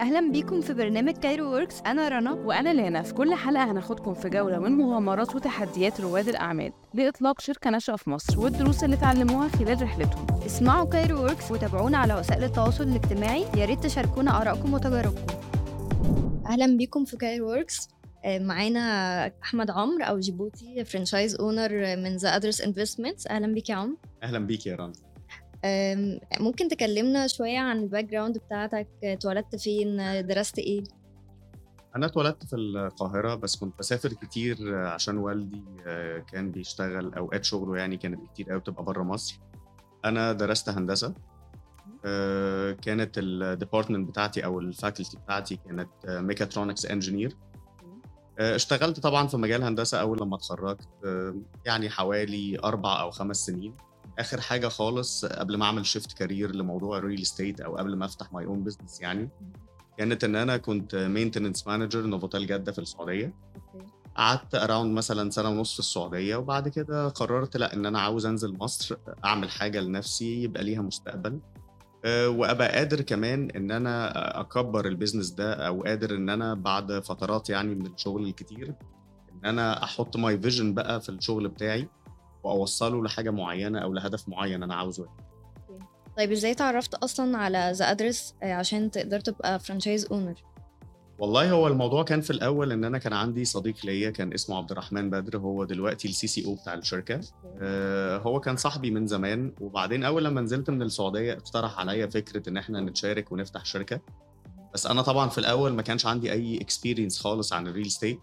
[0.00, 2.32] أهلا بيكم في برنامج Cairo Works أنا رنا.
[2.32, 7.70] وأنا لانا في كل حلقة هناخدكم في جولة من مغامرات وتحديات رواد الأعمال لإطلاق شركة
[7.70, 10.26] ناشئة في مصر والدروس اللي اتعلموها خلال رحلتهم.
[10.46, 13.44] اسمعوا Cairo Works وتابعونا على وسائل التواصل الاجتماعي.
[13.56, 15.26] يا ريت تشاركونا آرائكم وتجاربكم.
[16.46, 17.88] أهلا بيكم في Cairo Works
[18.24, 18.80] آه، معانا
[19.42, 23.96] أحمد عمرو أو deputy franchise owner من The Address Investments أهلا بيك يا عمرو.
[24.22, 24.92] أهلا بيك يا رنا.
[26.40, 30.84] ممكن تكلمنا شوية عن ال background بتاعتك؟ اتولدت فين؟ درست إيه؟
[31.96, 37.76] أنا اتولدت في القاهرة بس كنت بسافر كتير عشان والدي آه، كان بيشتغل أوقات شغله
[37.76, 39.40] يعني كانت كتير قوي بتبقى بره مصر.
[40.04, 41.14] أنا درست هندسة.
[42.04, 47.36] آه، كانت ال department بتاعتي أو ال faculty بتاعتي كانت mechatronics engineer
[48.38, 51.34] اشتغلت طبعا في مجال هندسة أول لما اتخرجت آه،
[51.64, 53.74] يعني حوالي أربع أو خمس سنين.
[54.18, 58.04] آخر حاجة خالص قبل ما أعمل shift career لموضوع ال real estate أو قبل ما
[58.04, 59.28] أفتح my own business يعني
[59.98, 63.34] كانت إن أنا كنت maintenance manager نوفوتيل جدة في السعودية.
[64.16, 68.56] قعدت around مثلا سنة ونص في السعودية وبعد كده قررت لأ إن أنا عاوز أنزل
[68.58, 71.40] مصر أعمل حاجة لنفسي يبقى ليها مستقبل.
[72.04, 76.98] أه، وأبقى قادر كمان إن أنا أكبر ال business ده أو قادر إن أنا بعد
[76.98, 78.74] فترات يعني من الشغل الكتير
[79.32, 81.88] إن أنا أحط my vision بقى في الشغل بتاعي.
[82.48, 85.08] واوصله لحاجة معينة أو لهدف معين أنا عاوزه
[86.16, 90.34] طيب إزاي تعرفت أصلا على The Address عشان تقدر تبقى franchise owner
[91.18, 94.70] والله هو الموضوع كان في الأول إن أنا كان عندي صديق ليا كان اسمه عبد
[94.70, 97.20] الرحمن بدر هو دلوقتي ال CCO بتاع الشركة.
[97.60, 102.48] آه، هو كان صاحبي من زمان وبعدين أول لما نزلت من السعودية اقترح عليا فكرة
[102.48, 104.00] إن إحنا نتشارك ونفتح شركة.
[104.74, 108.20] بس أنا طبعا في الأول ما كانش عندي أي experience خالص عن ال real estate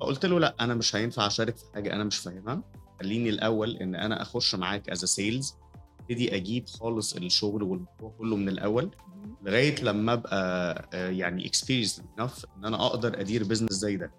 [0.00, 2.62] فقلت له لأ أنا مش هينفع أشارك في حاجة أنا مش فاهمها.
[3.00, 5.54] خليني الأول إن أنا أخش معاك as sales
[6.00, 8.90] ابتدي أجيب خالص الشغل والموضوع كله من الأول
[9.42, 14.12] لغاية لما أبقى آه، يعني experienced enough إن أنا أقدر أدير business زي ده.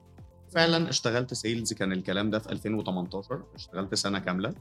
[0.56, 4.54] فعلا اشتغلت sales كان الكلام ده في 2018 اشتغلت سنة كاملة.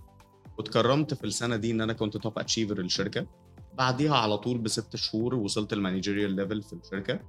[0.58, 3.26] واتكرمت في السنة دي إن أنا كنت top achiever الشركة.
[3.78, 7.20] بعديها على طول بست شهور وصلت ال managerial level في الشركة.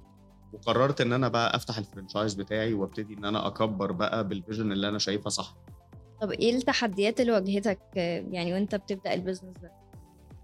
[0.52, 4.72] وقررت إن أنا بقى أفتح ال franchise بتاعي وأبتدي إن أنا أكبر بقى بال vision
[4.72, 5.56] اللي أنا شايفها صح.
[6.20, 7.78] طب إيه التحديات اللي واجهتك
[8.30, 9.72] يعني وأنت بتبدأ ال business ده؟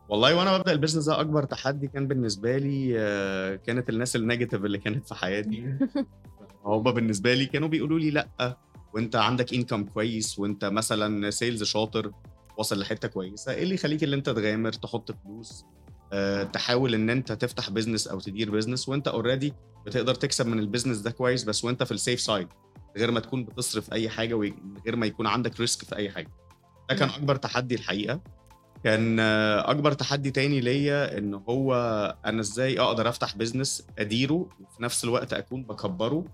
[0.09, 4.22] والله وأنا ببدأ ال business ده أكبر تحدي كان بالنسبة لي آه، كانت الناس ال
[4.22, 5.65] negative اللي كانت في حياتي.
[6.65, 8.56] هم بالنسبة لي كانوا بيقولوا لي لأ
[8.94, 12.12] وأنت عندك income كويس وأنت مثلا sales شاطر
[12.59, 15.65] واصل لحتة كويسة إيه اللي يخليك إن أنت تغامر تحط فلوس
[16.12, 19.53] آه، تحاول إن أنت تفتح business أو تدير business وأنت already
[19.87, 22.49] بتقدر تكسب من ال business ده كويس بس وأنت في ال safe side
[22.97, 26.30] غير ما تكون بتصرف أي حاجة ومن غير ما يكون عندك risk في أي حاجة.
[26.91, 28.20] ده كان أكبر تحدي الحقيقة.
[28.84, 29.20] كان
[29.60, 31.75] أكبر تحدي تاني ليا إن هو
[32.26, 36.25] أنا إزاي أقدر أفتح business أديره وفي نفس الوقت أكون بكبره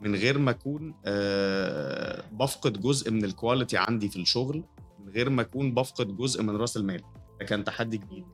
[0.00, 4.64] من غير ما أكون آه، بفقد جزء من ال quality عندي في الشغل
[4.98, 7.02] من غير ما أكون بفقد جزء من رأس المال.
[7.40, 8.24] ده كان تحدي كبير.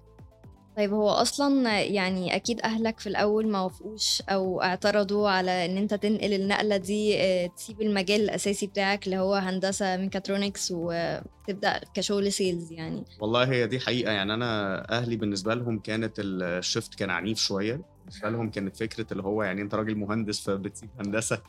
[0.76, 5.94] طيب هو أصلا يعني أكيد أهلك في الأول ما وافقوش أو اعترضوا على إن أنت
[5.94, 12.72] تنقل النقلة دي آه، تسيب المجال الأساسي بتاعك اللي هو هندسة ميكاترونكس وتبدأ كشغل sales
[12.72, 13.04] يعني.
[13.20, 14.12] والله هي دي حقيقة.
[14.12, 17.80] يعني أنا أهلي بالنسبة لهم كانت ال shift كان عنيف شوية.
[18.04, 21.42] بالنسبة لهم كانت فكرة اللي هو يعني أنت راجل مهندس فبتسيب هندسة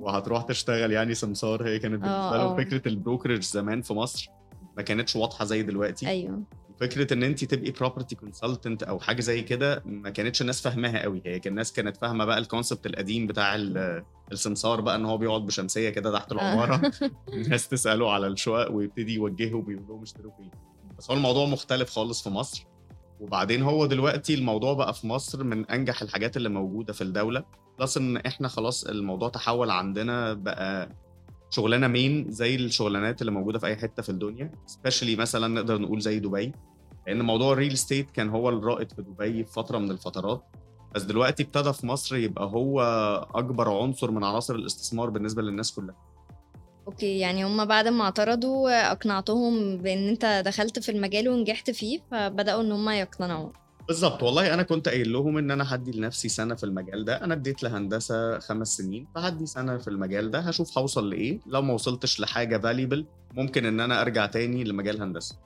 [0.00, 1.68] وهتروح تشتغل يعني سمسار.
[1.68, 2.56] هي كانت بالنسبة آه، لهم آه.
[2.56, 4.30] فكرة ال brokerage زمان في مصر
[4.76, 6.08] ما كانتش واضحة زي دلوقتي.
[6.08, 6.42] أيوه.
[6.80, 11.22] فكرة إن انت تبقي property consultant أو حاجة زي كده ما كانتش الناس فاهماها قوي.
[11.26, 15.18] هي كان الناس كانت فاهمة بقى ال concept القديم بتاع ال- السمسار بقى إن هو
[15.18, 16.90] بيقعد بشمسية كده تحت العمارة.
[17.34, 20.50] الناس تسأله على الشقق ويبتدي يوجههم ويقول لهم اشتروا فين.
[20.98, 22.66] بس هو الموضوع مختلف خالص في مصر.
[23.20, 27.44] وبعدين هو دلوقتي الموضوع بقى في مصر من أنجح الحاجات اللي موجودة في الدولة.
[27.78, 30.96] plus إن إحنا خلاص الموضوع تحول عندنا بقى
[31.50, 34.52] شغلانة main زي الشغلانات اللي موجودة في أي حتة في الدنيا.
[34.66, 36.52] specially مثلا نقدر نقول زي دبي.
[37.06, 40.42] لأن موضوع ال real estate كان هو الرائد في دبي في فترة من الفترات.
[40.94, 42.80] بس دلوقتي ابتدى في مصر يبقى هو
[43.34, 45.94] أكبر عنصر من عناصر الاستثمار بالنسبة للناس كلها.
[46.86, 52.62] okay يعني هم بعد ما اعترضوا أقنعتهم بإن أنت دخلت في المجال ونجحت فيه فبدأوا
[52.62, 53.48] إن هم يقتنعوا
[53.88, 57.24] بالظبط والله أنا كنت قايل لهم إن أنا هدي لنفسي سنة في المجال ده.
[57.24, 61.40] أنا اديت لهندسة خمس سنين فهدي سنة في المجال ده هشوف هوصل لإيه.
[61.46, 65.36] لو ما وصلتش لحاجة فا liable ممكن إن أنا أرجع تاني لمجال هندسة.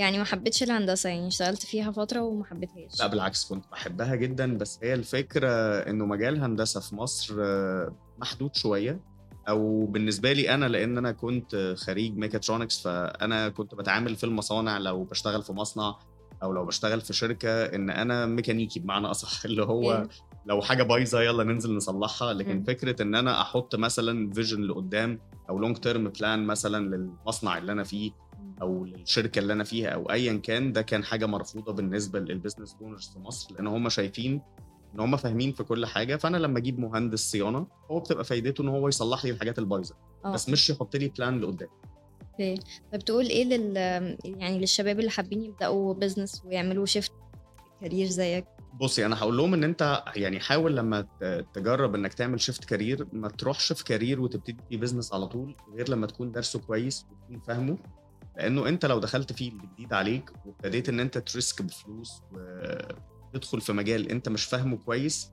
[0.00, 4.58] يعني ما حبيتش الهندسة يعني اشتغلت فيها فترة وما حبيتهاش لا بالعكس كنت بحبها جدا
[4.58, 5.48] بس هي الفكرة
[5.78, 9.00] إنه مجال هندسة في مصر آه، محدود شوية
[9.48, 15.04] أو بالنسبة لي أنا لأن أنا كنت خريج ميكاترونكس فأنا كنت بتعامل في المصانع لو
[15.04, 15.98] بشتغل في مصنع
[16.42, 20.08] أو لو بشتغل في شركة إن أنا ميكانيكي بمعنى أصح اللي هو.
[20.46, 22.64] لو حاجة بايظة يلا ننزل نصلحها لكن مم.
[22.64, 25.20] فكرة إن أنا أحط مثلا vision لقدام
[25.50, 28.10] أو long term plan مثلا للمصنع اللي أنا فيه
[28.62, 32.76] أو للشركه اللي أنا فيها أو ايا كان ده كان حاجة مرفوضة بالنسبة لل business
[32.82, 34.42] owners في مصر لأن هم شايفين
[34.94, 36.16] إن هم فاهمين في كل حاجة.
[36.16, 40.32] فأنا لما أجيب مهندس صيانة هو بتبقى فايدته إن هو يصلح لي الحاجات البايظة آه.
[40.32, 41.68] بس مش يحط لي plan لقدام.
[42.32, 42.54] okay.
[42.92, 43.76] طب تقول إيه لل
[44.24, 47.12] يعني للشباب اللي حابين يبدأوا business ويعملوا shift
[47.80, 48.44] career زيك؟
[48.80, 51.06] بصي أنا هقول لهم إن أنت يعني حاول لما
[51.54, 56.06] تجرب إنك تعمل shift career ما تروحش في career وتبتدي business على طول غير لما
[56.06, 57.78] تكون درسه كويس وتكون فاهمه.
[58.40, 63.72] لأنه انت لو دخلت فيه جديد عليك وابتديت ان انت ت risk بفلوس وتدخل في
[63.72, 65.32] مجال انت مش فاهمه كويس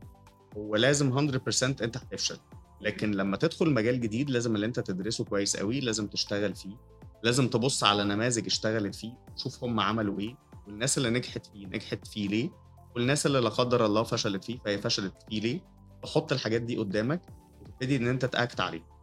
[0.58, 2.38] هو لازم 100% انت هتفشل.
[2.82, 6.78] لكن لما تدخل مجال جديد لازم اللي انت تدرسه كويس قوي لازم تشتغل فيه
[7.24, 10.36] لازم تبص على نماذج اشتغلت فيه تشوف هم عملوا إيه
[10.68, 12.50] والناس اللي نجحت فيه نجحت فيه ليه
[12.96, 15.60] والناس اللي لا قدر الله فشلت فيه فهي فشلت فيه ليه
[16.04, 17.22] تحط الحاجات دي قدامك
[17.62, 18.97] وتبتدي ان انت ت act عليه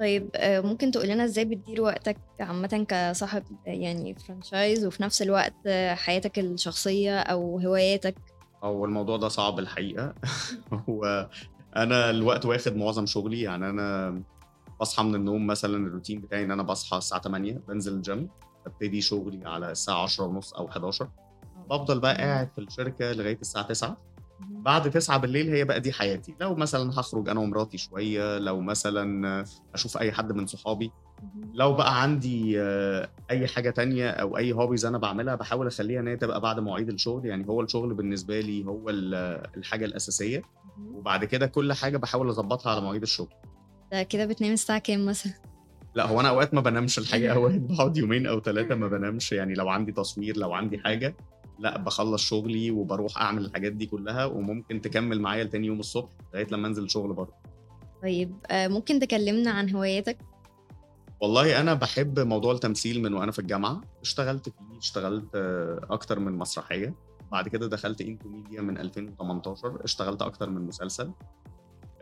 [0.00, 5.54] طيب آه، ممكن تقول لنا إزاي بتدير وقتك عامة كصاحب يعني franchise وفي نفس الوقت
[5.66, 8.14] آه، حياتك الشخصية أو هواياتك؟
[8.62, 10.14] هو الموضوع ده صعب الحقيقة.
[10.88, 11.28] هو
[11.76, 14.22] أنا الوقت واخد معظم شغلي يعني أنا
[14.80, 18.28] بصحى من النوم مثلا الروتين بتاعي إن أنا بصحى الساعة 8 بنزل الجيم
[18.66, 21.08] ببتدي شغلي على الساعة 10 ونص أو 11
[21.70, 23.96] بفضل بقى قاعد في الشركة لغاية الساعة 9
[24.48, 26.34] بعد 9 بالليل هي بقى دي حياتي.
[26.40, 29.44] لو مثلا هخرج أنا ومراتي شوية لو مثلا
[29.74, 30.90] أشوف أي حد من صحابي
[31.54, 36.08] لو بقى عندي آه، أي حاجة تانية أو أي hobbies أنا بعملها بحاول أخليها إن
[36.08, 37.26] هي تبقى بعد مواعيد الشغل.
[37.26, 40.42] يعني هو الشغل بالنسبة لي هو ال- الحاجة الأساسية.
[40.94, 43.28] وبعد كده كل حاجة بحاول أظبطها على مواعيد الشغل.
[43.92, 45.32] ده كده بتنام الساعة كام مثلا؟
[45.94, 47.34] لا هو أنا أوقات ما بنامش الحقيقة.
[47.36, 49.32] أوقات بقعد يومين أو ثلاثة ما بنامش.
[49.32, 51.14] يعني لو عندي تصوير لو عندي حاجة
[51.60, 56.46] لا بخلص شغلي وبروح أعمل الحاجات دي كلها وممكن تكمل معايا لتاني يوم الصبح لغاية
[56.50, 57.32] لما أنزل الشغل برضه.
[58.02, 60.18] طيب آه، ممكن تكلمنا عن هواياتك؟
[61.20, 63.80] والله أنا بحب موضوع التمثيل من وأنا في الجامعة.
[64.02, 66.94] اشتغلت فيه اشتغلت آه، أكتر من مسرحية.
[67.32, 71.10] بعد كده دخلت into media من 2018 اشتغلت أكتر من مسلسل.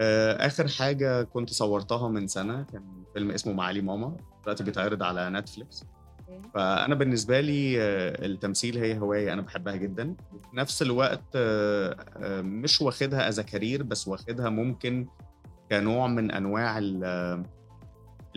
[0.01, 2.85] آه، آخر حاجة كنت صورتها من سنة كان
[3.15, 4.17] فيلم اسمه معالي ماما.
[4.43, 5.85] دلوقتي بيتعرض على نتفليكس
[6.55, 10.15] فأنا بالنسبة لي آه، التمثيل هي هواية أنا بحبها جدا.
[10.33, 15.07] وفي نفس الوقت آه، آه، مش واخدها as career بس واخدها ممكن
[15.71, 17.43] كنوع من أنواع ال-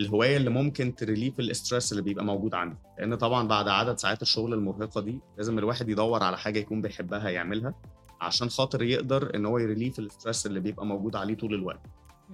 [0.00, 2.76] الهواية اللي ممكن ت relieve ال stress اللي بيبقى موجود عندي.
[2.98, 7.30] لأن طبعا بعد عدد ساعات الشغل المرهقة دي لازم الواحد يدور على حاجة يكون بيحبها
[7.30, 7.74] يعملها
[8.20, 11.80] عشان خاطر يقدر إن هو ي relieve ال stress اللي بيبقى موجود عليه طول الوقت.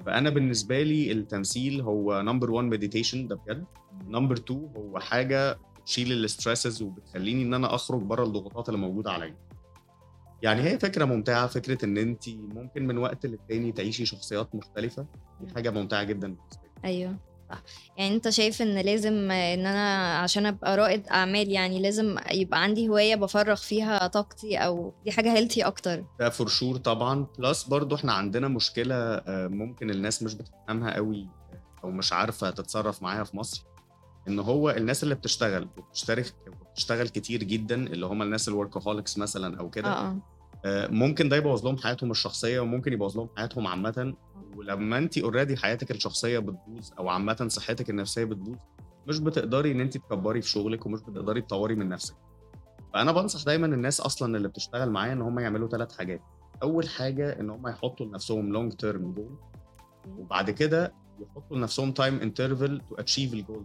[0.06, 3.64] فأنا بالنسبة لي التمثيل هو number 1 meditation ده بجد.
[4.08, 9.10] number 2 هو حاجة بتشيل ال stresses وبتخليني إن أنا أخرج بره الضغوطات اللي موجودة
[9.12, 9.36] عليا.
[10.42, 15.06] يعني هي فكرة ممتعة فكرة إن انت ممكن من وقت للتاني تعيشي شخصيات مختلفة.
[15.40, 16.36] دي حاجة ممتعة جدا
[16.84, 17.16] أيوه
[17.50, 17.62] صح.
[17.96, 22.88] يعني أنت شايف إن لازم إن أنا عشان أبقى رائد أعمال يعني لازم يبقى عندي
[22.88, 27.26] هواية بفرغ فيها طاقتي أو دي حاجة healthy أكتر؟ ده for sure طبعا.
[27.38, 31.28] plus برضو إحنا عندنا مشكلة آه، ممكن الناس مش بتفهمها قوي
[31.84, 33.64] أو مش عارفة تتصرف معاها في مصر.
[34.28, 39.60] إن هو الناس اللي بتشتغل وبتشترك وبتشتغل كتير جدا اللي هم الناس ال workaholics مثلا
[39.60, 40.16] أو كده آه آه.
[40.64, 44.14] آه، ممكن ده يبوظ لهم حياتهم الشخصية وممكن يبوظ لهم حياتهم عامة.
[44.56, 48.56] ولما انت already حياتك الشخصية بتبوظ أو عامة صحتك النفسية بتبوظ
[49.06, 52.14] مش بتقدري إن انت تكبري في شغلك ومش بتقدري تطوري من نفسك.
[52.94, 56.20] فأنا بنصح دايما الناس أصلا اللي بتشتغل معايا إن هم يعملوا ثلاث حاجات.
[56.62, 59.38] أول حاجة إن هم يحطوا لنفسهم long term goal
[60.18, 63.64] وبعد كده يحطوا لنفسهم time interval to achieve ال goal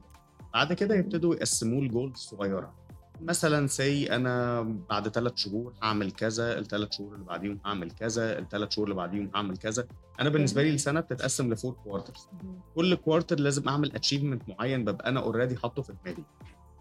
[0.53, 2.73] بعد كده يبتدوا يقسموه ل goals صغيرة.
[3.21, 8.71] مثلا say أنا بعد ثلاث شهور هعمل كذا الثلاث شهور اللي بعديهم هعمل كذا الثلاث
[8.71, 9.87] شهور اللي بعديهم هعمل كذا.
[10.19, 12.27] أنا بالنسبة لي السنة بتتقسم ل four quarters
[12.75, 16.23] كل quarter لازم أعمل achievement معين ببقى أنا already حاطه في دماغي.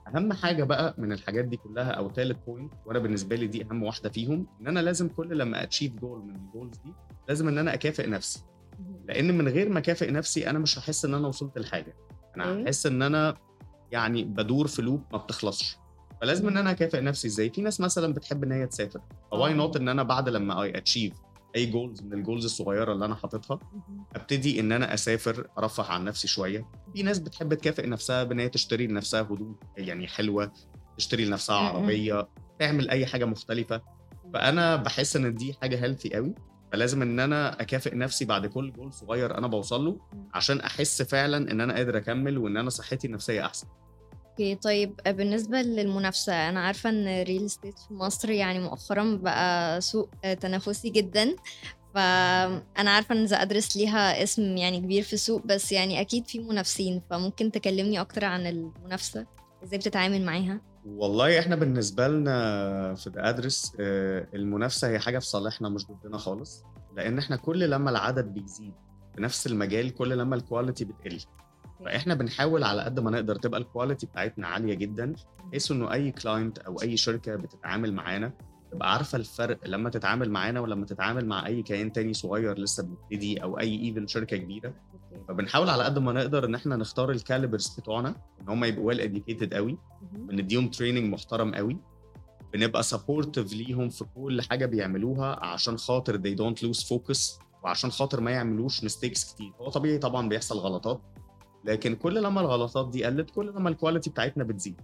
[0.09, 3.83] أهم حاجة بقى من الحاجات دي كلها أو ثالث point وأنا بالنسبة لي دي أهم
[3.83, 6.93] واحدة فيهم إن أنا لازم كل لما achieve goal من ال goals دي
[7.29, 8.43] لازم إن أنا أكافئ نفسي.
[9.09, 11.97] لأن من غير ما أكافئ نفسي أنا مش هحس إن أنا وصلت لحاجة.
[12.37, 12.65] أنا okay.
[12.65, 13.35] هحس إن أنا
[13.93, 15.77] يعني بدور في loop ما بتخلصش.
[16.21, 19.01] فلازم إن أنا أكافئ نفسي إزاي؟ في ناس مثلا بتحب إن هي تسافر.
[19.31, 19.55] ف why آه.
[19.55, 21.13] not إن أنا بعد لما I achieve
[21.57, 23.59] أي goals من ال goals الصغيرة اللي أنا حاططها
[24.17, 26.67] أبتدي إن أنا أسافر أرفه عن نفسي شوية.
[26.95, 30.53] في ناس بتحب تكافئ نفسها بإن هي تشتري لنفسها هدوم يعني حلوة
[30.99, 31.57] تشتري لنفسها.
[31.57, 33.81] عربية تعمل أي حاجة مختلفة.
[34.35, 36.35] فأنا بحس إن دي حاجة healthy قوي.
[36.73, 40.01] فلازم إن أنا أكافئ نفسي بعد كل جول صغير أنا بوصل له
[40.35, 43.67] عشان أحس فعلا إن أنا قادر أكمل وإن أنا صحتي النفسية أحسن.
[44.33, 49.81] أوكي طيب بالنسبة للمنافسة أنا عارفة إن ال real estate في مصر يعني مؤخرا بقى
[49.81, 51.37] سوق آه، تنافسي جدا
[51.95, 56.39] فانا عارفة إن The Address ليها اسم يعني كبير في السوق بس يعني أكيد في
[56.39, 59.27] منافسين فممكن تكلمني أكتر عن المنافسة؟
[59.65, 63.73] إزاي بتتعامل معاها؟ والله إحنا بالنسبة لنا في The Address
[64.35, 66.65] المنافسة هي حاجة في صالحنا مش ضدنا خالص
[66.97, 68.73] لأن إحنا كل لما العدد بيزيد
[69.15, 71.19] في نفس المجال كل لما ال quality بتقل.
[71.85, 75.13] فاحنا بنحاول على قد ما نقدر تبقى ال quality بتاعتنا عالية جدا
[75.49, 78.33] بحيث إنه أي client أو أي شركة بتتعامل معانا
[78.73, 83.43] تبقى عارفة الفرق لما تتعامل معانا ولما تتعامل مع أي كيان تاني صغير لسه بيبتدي
[83.43, 84.75] أو أي even شركة كبيرة.
[85.29, 88.09] فبنحاول على قد ما نقدر إن إحنا نختار ال calibers بتوعنا
[88.41, 89.79] إن هم يبقوا well educated قوي
[90.13, 91.77] بنديهم training محترم قوي
[92.53, 98.21] بنبقى supportive ليهم في كل حاجة بيعملوها عشان خاطر they don't lose focus وعشان خاطر
[98.21, 99.53] ما يعملوش mistakes كتير.
[99.61, 101.01] هو طبيعي طبعا بيحصل غلطات
[101.65, 104.81] لكن كل لما الغلطات دي قلت كل لما ال quality بتاعتنا بتزيد.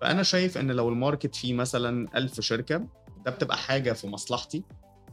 [0.00, 2.86] فأنا شايف إن لو ال market فيه مثلا 1000 شركة
[3.24, 4.64] ده بتبقى حاجة في مصلحتي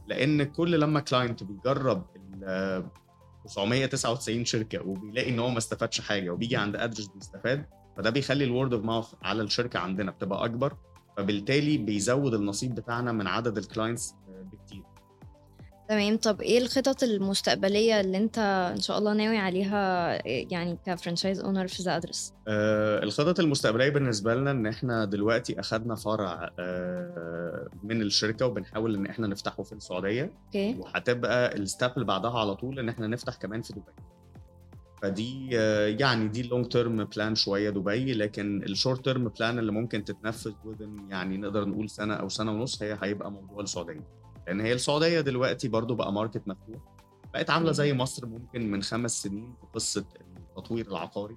[0.06, 2.84] لأن كل لما client بيجرب ال
[3.44, 8.50] 999 شركة وبيلاقي إن هو ما استفادش حاجة وبيجي عند Address بيستفاد فده بيخلي ال
[8.50, 10.76] word of mouth على الشركة عندنا بتبقى أكبر
[11.16, 14.14] فبالتالي بيزود النصيب بتاعنا من عدد ال clients
[15.88, 16.16] تمام.
[16.16, 18.38] طب إيه الخطط المستقبلية اللي أنت
[18.74, 23.88] إن شاء الله ناوي عليها يعني ك franchise owner في The Address؟ آه الخطط المستقبلية
[23.88, 29.72] بالنسبة لنا إن إحنا دلوقتي اخذنا فرع آه من الشركة وبنحاول إن إحنا نفتحه في
[29.72, 30.32] السعودية.
[30.46, 30.76] أوكي.
[30.78, 33.82] وهتبقى ال step اللي بعدها على طول إن إحنا نفتح كمان في دبي.
[35.02, 39.58] فدي آه يعني دي ال long term plan شوية دبي لكن ال short term plan
[39.58, 40.52] اللي ممكن تتنفذ
[41.08, 44.25] يعني نقدر نقول سنة أو سنة ونص هي هيبقى موضوع السعودية.
[44.46, 46.82] لأن هي السعودية دلوقتي برضو بقى market مفتوح.
[47.34, 50.04] بقت عاملة زي مصر ممكن من خمس سنين في قصة
[50.50, 51.36] التطوير العقاري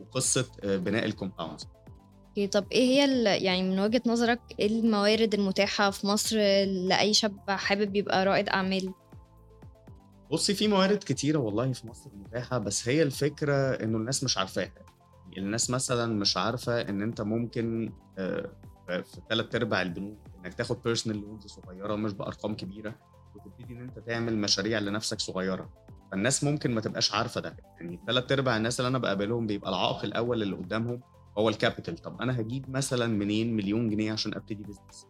[0.00, 1.60] وقصه بناء ال compound
[2.28, 6.36] أوكي طب إيه هي يعني من وجهة نظرك إيه الموارد المتاحة في مصر
[6.88, 8.92] لأي شاب حابب يبقى رائد أعمال؟
[10.32, 14.72] بصي في موارد كتيرة والله في مصر متاحة بس هي الفكرة إنه الناس مش عارفاها.
[15.38, 18.50] الناس مثلا مش عارفة إن أنت ممكن آه،
[18.88, 22.94] في ثلاث أرباع البنوك إنك تاخد personal loans صغيرة مش بأرقام كبيرة
[23.34, 25.70] وتبتدي إن أنت تعمل مشاريع لنفسك صغيرة.
[26.12, 27.56] فالناس ممكن ما تبقاش عارفة ده.
[27.80, 31.00] يعني ثلاث أرباع الناس اللي أنا بقابلهم بيبقى العائق الأول اللي قدامهم
[31.38, 35.06] هو ال capital طب أنا هجيب مثلا منين مليون جنيه عشان أبتدي business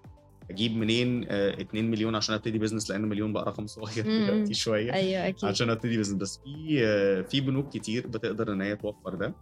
[0.50, 4.04] هجيب منين آه 2 مليون عشان أبتدي business لأن مليون بقى رقم صغير.
[4.26, 5.44] دلوقتي شوية أيوه أكيد.
[5.48, 9.26] عشان أبتدي business بس في آه، في بنوك كتير بتقدر إن هي توفر ده.
[9.26, 9.34] آه،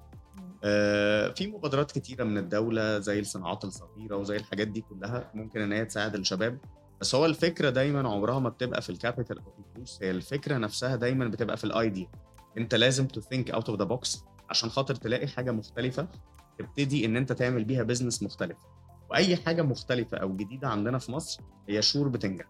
[1.35, 5.85] في مبادرات كتيرة من الدولة زي الصناعات الصغيرة وزي الحاجات دي كلها ممكن إن هي
[5.85, 6.59] تساعد الشباب.
[7.00, 10.59] بس هو الفكرة دايما عمرها ما بتبقى في ال capital أو في الفلوس هي الفكرة
[10.59, 12.09] نفسها دايما بتبقى في ال idea
[12.59, 16.09] أنت لازم to think out of the box عشان خاطر تلاقي حاجة مختلفة
[16.59, 18.57] تبتدي إن أنت تعمل بيها business مختلف
[19.11, 22.47] وأي حاجة مختلفة أو جديدة عندنا في مصر هي sure بتنجح.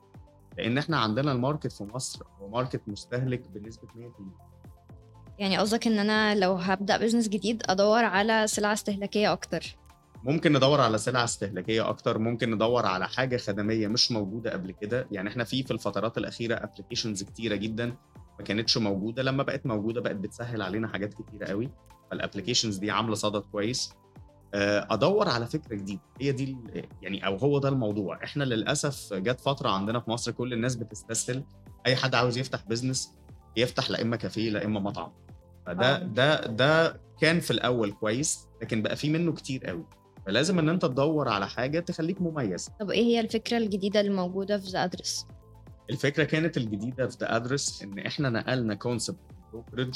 [0.58, 3.90] لأن إحنا عندنا ال market في مصر هو market مستهلك بنسبة 100%
[5.42, 9.76] يعني قصدك إن أنا لو هبدأ business جديد أدور على سلع استهلاكية أكتر؟
[10.24, 15.06] ممكن ندور على سلع استهلاكية أكتر ممكن ندور على حاجة خدمية مش موجودة قبل كده.
[15.10, 17.86] يعني إحنا في في الفترات الأخيرة applications كتيرة جدا
[18.38, 19.22] ما كانتش موجودة.
[19.22, 21.70] لما بقت موجودة بقت بتسهل علينا حاجات كتيرة قوي.
[22.10, 23.92] فال applications دي عاملة صدى كويس.
[24.54, 26.00] آه، أدور على فكرة جديدة.
[26.20, 26.56] هي دي
[27.02, 28.24] يعني أو هو ده الموضوع.
[28.24, 31.44] إحنا للأسف جت فترة عندنا في مصر كل الناس بتستسهل.
[31.86, 33.14] أي حد عاوز يفتح بزنس
[33.56, 35.12] يفتح لا إما كافيه لا إما مطعم.
[35.66, 35.98] فده آه.
[36.02, 39.84] ده ده كان في الأول كويس لكن بقى في منه كتير قوي
[40.26, 44.58] فلازم إن أنت تدور على حاجة تخليك مميز طب إيه هي الفكرة الجديدة اللي موجودة
[44.58, 45.26] في The Address؟
[45.90, 49.94] الفكرة كانت الجديدة في The Address إن إحنا نقلنا concept ال brokerage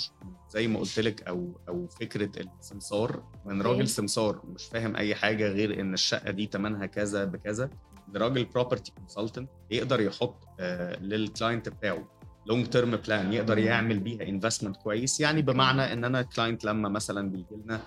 [0.50, 2.30] زي ما قلت لك أو أو فكرة
[2.60, 3.62] السمسار من.
[3.62, 7.70] راجل سمسار مش فاهم أي حاجة غير إن الشقة دي ثمنها كذا بكذا
[8.14, 12.08] لراجل property consultant يقدر يحط آه لل client بتاعه
[12.46, 13.58] long term plan يقدر.
[13.58, 15.20] يعمل بيها investment كويس.
[15.20, 17.80] يعني بمعنى إن أنا client لما مثلا بيجي لنا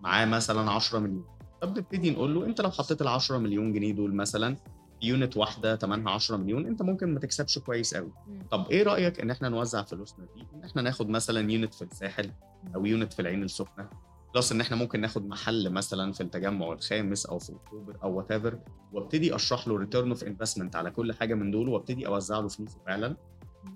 [0.00, 1.24] معاه مثلا 10 مليون.
[1.62, 4.54] طب نبتدي نقول له أنت لو حطيت ال 10 مليون جنيه دول مثلا
[5.00, 8.12] في unit واحدة ثمنها 10 مليون أنت ممكن ما تكسبش كويس قوي
[8.50, 12.30] طب إيه رأيك إن إحنا نوزع فلوسنا دي؟ إن إحنا ناخد مثلا unit في الساحل
[12.74, 13.88] أو unit في العين السخنة.
[14.34, 18.58] plus إن إحنا ممكن ناخد محل مثلا في التجمع الخامس أو في أكتوبر أو whatever
[18.92, 22.78] وابتدي أشرح له return of investment على كل حاجة من دول وابتدي أوزع له فلوسه
[22.86, 23.16] فعلا.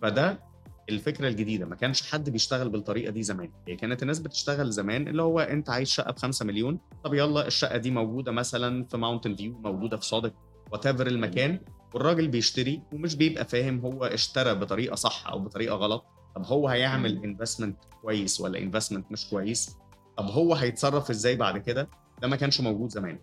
[0.02, 0.48] فده
[0.88, 1.66] الفكرة الجديدة.
[1.66, 3.50] ما كانش حد بيشتغل بالطريقة دي زمان.
[3.68, 7.46] هي كانت الناس بتشتغل زمان اللي هو أنت عايز شقة ب 5 مليون طب يلا
[7.46, 10.32] الشقة دي موجودة مثلا في Mountain View موجودة في SODIC
[10.72, 11.60] وات المكان
[11.94, 16.04] والراجل بيشتري ومش بيبقى فاهم هو اشترى بطريقة صح أو بطريقة غلط.
[16.36, 19.76] طب هو هيعمل investment كويس ولا investment مش كويس؟
[20.16, 21.88] طب هو هيتصرف إزاي بعد كده؟
[22.22, 23.18] ده ما كانش موجود زمان.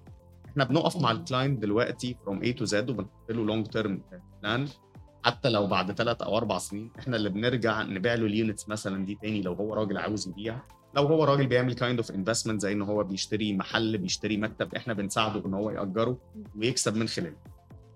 [0.50, 4.02] إحنا بنقف مع ال client دلوقتي from A to Z وبنحط له long term
[4.42, 4.68] plan
[5.26, 9.06] حتى لو بعد ثلاث أو أربع سنين إحنا اللي بنرجع نبيع له ال units مثلا
[9.06, 10.60] دي تاني لو هو راجل عاوز يبيع.
[10.96, 14.94] لو هو راجل بيعمل kind of investment زي إن هو بيشتري محل بيشتري مكتب إحنا
[14.94, 16.18] بنساعده إن هو يأجره
[16.56, 17.36] ويكسب من خلاله.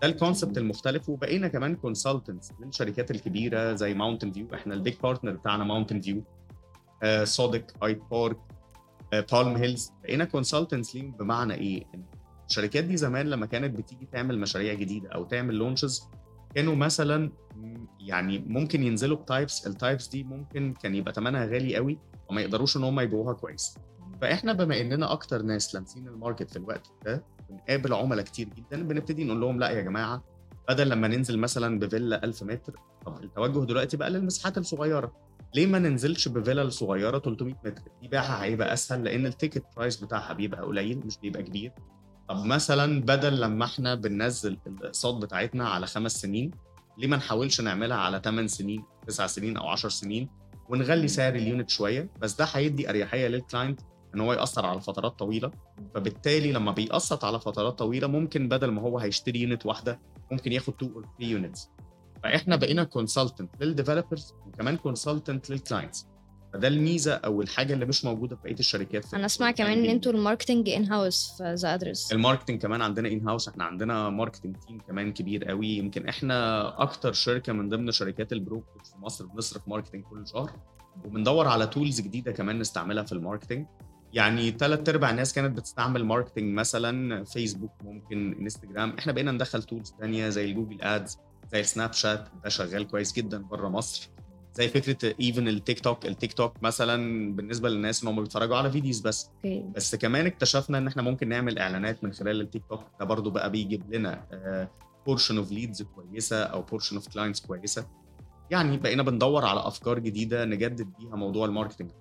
[0.02, 1.10] ده ال concept المختلف.
[1.10, 6.24] وبقينا كمان consultants للشركات الكبيرة زي Mountain View إحنا ال big partner بتاعنا Mountain View
[7.24, 8.38] SODIC Hyde Park
[9.12, 11.86] Palm Hills بقينا consultants ليهم بمعنى إيه؟
[12.50, 16.04] الشركات دي زمان لما كانت بتيجي تعمل مشاريع جديدة أو تعمل launches
[16.56, 17.32] كانوا مثلا
[18.00, 21.98] يعني ممكن ينزلوا ب types ال types دي ممكن كان يبقى ثمنها غالي قوي
[22.30, 23.78] وما يقدروش إن هم يبيعوها كويس.
[24.22, 28.84] فإحنا بما إننا أكتر ناس لامسين ال market في الوقت ده بنقابل عملاء كتير جدا
[28.84, 30.24] بنبتدي نقول لهم لأ يا جماعة
[30.70, 35.12] بدل لما ننزل مثلا بفيلا 1000 متر طب التوجه دلوقتي بقى للمساحات الصغيرة.
[35.56, 40.04] ليه ما ننزلش بفيلا الصغيرة 300 متر؟ دي بيعها هيبقى أسهل لأن ال ticket price
[40.04, 41.72] بتاعها بيبقى قليل مش بيبقى كبير.
[42.30, 46.52] طب مثلا بدل لما إحنا بننزل الاقساط بتاعتنا على خمس سنين
[46.98, 50.30] ليه ما نحاولش نعملها على 8 سنين 9 سنين أو 10 سنين
[50.70, 53.82] ونغلي سعر ال unit شوية؟ بس ده هيدي أريحية لل client
[54.16, 55.52] إن هو يأثر على فترات طويلة.
[55.96, 60.00] فبالتالي لما بيقسط على فترات طويلة ممكن بدل ما هو هيشتري unit واحدة
[60.32, 61.70] ممكن ياخد 2 أو 3 units
[62.24, 66.08] فإحنا بقينا consultant لل developers وكمان consultant لل clients
[66.54, 70.12] فده الميزة أو الحاجة اللي مش موجودة في بقية الشركات أنا أسمع كمان إن أنتوا
[70.12, 74.80] ال marketing in-house في The Address ال marketing كمان عندنا in-house إحنا عندنا marketing team
[74.88, 75.68] كمان كبير قوي.
[75.68, 80.52] يمكن إحنا أكتر شركة من ضمن شركات ال brokerage في مصر بنصرف marketing كل شهر.
[81.06, 83.66] وبندور على tools جديدة كمان نستعملها في ال marketing
[84.14, 89.94] يعني ثلاث أرباع الناس كانت بتستعمل marketing مثلا فيسبوك ممكن انستجرام إحنا بقينا ندخل tools
[90.00, 91.18] تانية زي ال Google Ads
[91.52, 94.10] زي السناب شات ده شغال كويس جدا بره مصر.
[94.60, 99.00] زي فكرة even التيك توك التيك توك مثلا بالنسبة للناس إن هم بيتفرجوا على videos
[99.00, 99.30] بس.
[99.36, 99.66] Okay.
[99.76, 103.52] بس كمان اكتشفنا إن إحنا ممكن نعمل إعلانات من خلال التيك توك ده برضو بقى
[103.52, 104.26] بيجيب لنا
[105.06, 107.86] portion of leads كويسة أو portion of clients كويسة.
[108.52, 111.92] يعني بقينا بندور على أفكار جديدة نجدد بيها موضوع ال marketing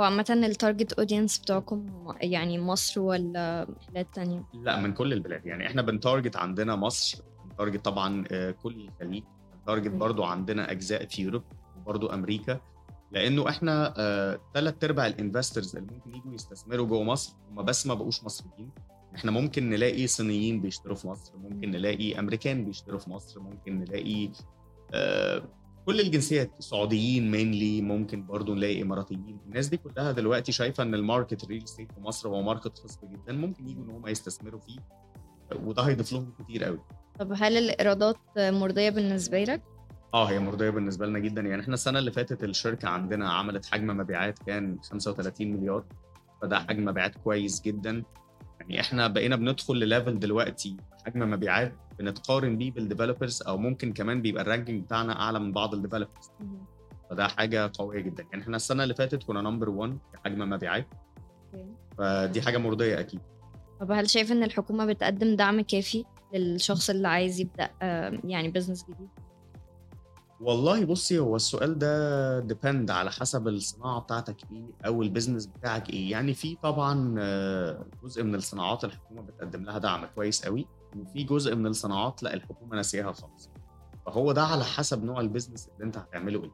[0.00, 1.86] هو عامة ال target audience بتاعكم
[2.20, 5.46] يعني مصر ولا بلاد تانية؟ لا من كل البلاد.
[5.46, 9.22] يعني إحنا بن target عندنا مصر بن target طبعا آه، كل الخليج.
[9.58, 9.90] بن target.
[9.90, 11.42] برضو عندنا أجزاء في Europe
[11.80, 12.60] وبرضو أمريكا
[13.12, 13.94] لأنه إحنا
[14.54, 18.70] ثلاث أرباع ال investors اللي ممكن يجوا يستثمروا جوه مصر هم بس ما بقوش مصريين.
[19.14, 24.30] إحنا ممكن نلاقي صينيين بيشتروا في مصر ممكن نلاقي أمريكان بيشتروا في مصر ممكن نلاقي
[24.94, 25.42] آه،
[25.86, 29.38] كل الجنسيات سعوديين mainly ممكن برضو نلاقي إماراتيين.
[29.46, 32.78] الناس دي كلها دلوقتي شايفة إن ال market ال real estate في مصر هو market
[32.78, 34.78] خصب جدا ممكن يجوا إن هم يستثمروا فيه
[35.62, 36.80] وده هيضيف لهم كتير قوي
[37.18, 39.62] طب هل الإيرادات مرضية بالنسبة لك؟
[40.14, 41.42] آه هي مرضية بالنسبة لنا جدا.
[41.42, 45.84] يعني إحنا السنة اللي فاتت الشركة عندنا عملت حجم مبيعات كان 35 مليار.
[46.42, 48.02] فده حجم مبيعات كويس جدا.
[48.60, 53.92] يعني إحنا بقينا بندخل ل level دلوقتي حجم مبيعات بنتقارن بيه بال developers أو ممكن
[53.92, 56.30] كمان بيبقى ال ranking بتاعنا أعلى من بعض ال developers
[57.10, 58.24] فده حاجة قوية جدا.
[58.32, 60.86] يعني إحنا السنة اللي فاتت كنا number 1 في حجم مبيعات.
[61.98, 63.20] فدي حاجة مرضية أكيد.
[63.80, 68.84] طب هل شايف إن الحكومة بتقدم دعم كافي للشخص اللي عايز يبدأ آه، يعني business
[68.84, 69.08] جديد؟
[70.40, 75.90] والله بصي هو السؤال ده depend على حسب الصناعة بتاعتك إيه أو ال business بتاعك
[75.90, 76.10] إيه.
[76.10, 81.54] يعني في طبعا آه، جزء من الصناعات الحكومة بتقدم لها دعم كويس قوي وفي جزء
[81.54, 83.50] من الصناعات لأ الحكومة ناسيها خالص.
[84.06, 86.50] فهو ده على حسب نوع ال business اللي أنت هتعمله إيه.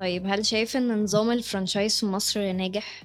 [0.00, 3.02] طيب هل شايف إن نظام ال franchise في مصر ناجح؟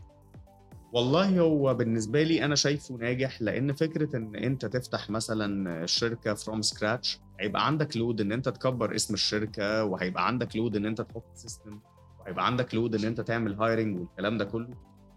[0.93, 6.62] والله هو بالنسبة لي أنا شايفه ناجح لأن فكرة إن أنت تفتح مثلا شركة from
[6.62, 11.23] scratch هيبقى عندك load إن أنت تكبر اسم الشركة وهيبقى عندك load إن أنت تحط
[11.36, 11.80] system
[12.19, 14.69] وهيبقى عندك load إن أنت تعمل hiring والكلام ده كله.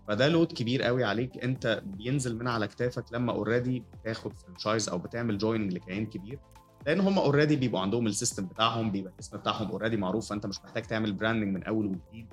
[0.09, 1.45] فده load كبير قوي عليك.
[1.45, 6.39] أنت بينزل من على كتافك لما already بتاخد franchise أو بتعمل joining لكيان كبير.
[6.87, 10.61] لأن هم already بيبقوا عندهم ال system بتاعهم بيبقى الاسم بتاعهم already معروف فأنت مش
[10.65, 12.27] محتاج تعمل branding من أول وجديد.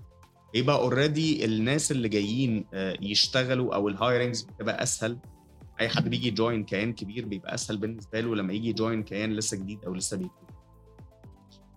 [0.54, 5.18] يبقى already الناس اللي جايين آه، يشتغلوا أو ال hirings بتبقى أسهل.
[5.82, 9.58] أي حد بيجي join كيان كبير بيبقى أسهل بالنسبة له لما يجي join كيان لسه
[9.58, 10.54] جديد أو لسه بيبتدي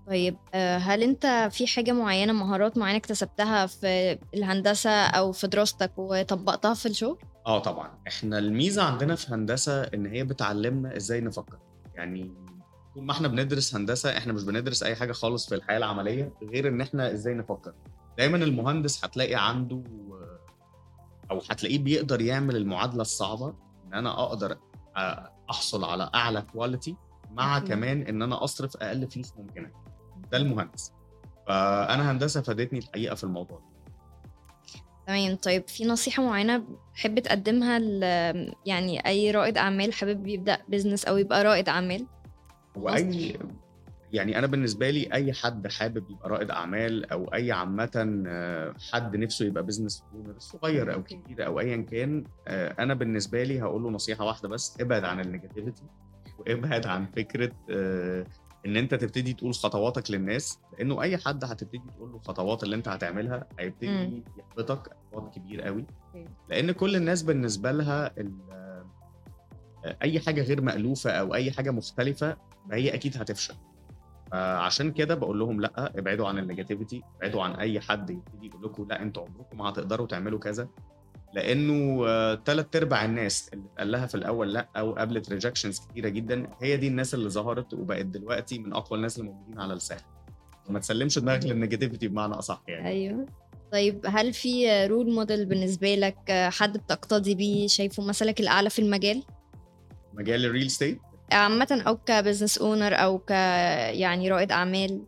[0.06, 5.92] طيب آه، هل أنت في حاجة معينة مهارات معينة اكتسبتها في الهندسة أو في دراستك
[5.96, 7.90] وطبقتها في الشغل؟ آه طبعا.
[8.08, 11.58] إحنا الميزة عندنا في هندسة إن هي بتعلمنا إزاي نفكر.
[11.94, 12.30] يعني
[12.94, 16.68] طول ما إحنا بندرس هندسة إحنا مش بندرس أي حاجة خالص في الحياة العملية غير
[16.68, 17.72] إن إحنا إزاي نفكر.
[18.18, 19.82] دايما المهندس هتلاقي عنده
[21.30, 23.54] أو هتلاقيه بيقدر يعمل المعادلة الصعبة
[23.86, 24.56] إن أنا أقدر
[25.50, 26.96] أحصل على أعلى كواليتي
[27.30, 27.66] مع مم.
[27.66, 29.70] كمان إن أنا أصرف أقل فلوس ممكنة.
[30.32, 30.92] ده المهندس.
[31.46, 33.64] فأنا هندسة فادتني الحقيقة في الموضوع ده.
[35.06, 35.36] تمام.
[35.36, 38.02] طيب في نصيحة معينة تحب تقدمها ل
[38.66, 42.06] يعني أي رائد أعمال حابب يبدأ business أو يبقى رائد أعمال؟
[42.78, 43.38] هو أي
[44.16, 49.16] يعني أنا بالنسبة لي أي حد حابب يبقى رائد أعمال أو أي عامة آه، حد
[49.16, 51.02] نفسه يبقى business owner صغير أو.
[51.02, 55.20] كبير أو ايا كان آه، أنا بالنسبة لي هقول له نصيحة واحدة بس ابعد عن
[55.20, 55.82] ال negativity
[56.38, 58.26] وابعد عن فكرة آه،
[58.66, 62.88] إن أنت تبتدي تقول خطواتك للناس لأنه أي حد هتبتدي تقول له الخطوات اللي أنت
[62.88, 64.22] هتعملها هيبتدي.
[64.38, 65.84] يحبطك احباط كبير قوي.
[66.48, 68.12] لأن كل الناس بالنسبة لها
[70.02, 72.36] أي حاجة غير مألوفة أو أي حاجة مختلفة
[72.70, 73.54] فهي أكيد هتفشل
[74.32, 78.62] فعشان كده بقول لهم لا ابعدوا عن ال negativity ابعدوا عن أي حد يبتدي يقول
[78.64, 80.68] لكم لا أنتوا عمركم ما هتقدروا تعملوا كذا.
[81.34, 82.04] لأنه
[82.36, 86.76] ثلاث أرباع الناس اللي اتقال لها في الأول لا أو قابلت rejections كتيرة جدا هي
[86.76, 90.26] دي الناس اللي ظهرت وبقت دلوقتي من أقوى الناس اللي موجودين على الساحه
[90.68, 92.88] ما تسلمش دماغك لل negativity بمعنى أصح يعني.
[92.88, 93.26] أيوه.
[93.72, 99.22] طيب هل في role model بالنسبة لك حد بتقتدي بيه شايفه مثلك الأعلى في المجال؟
[100.14, 100.98] مجال ال real estate
[101.32, 105.02] عامة أو ك business owner أو ك يعني رائد أعمال؟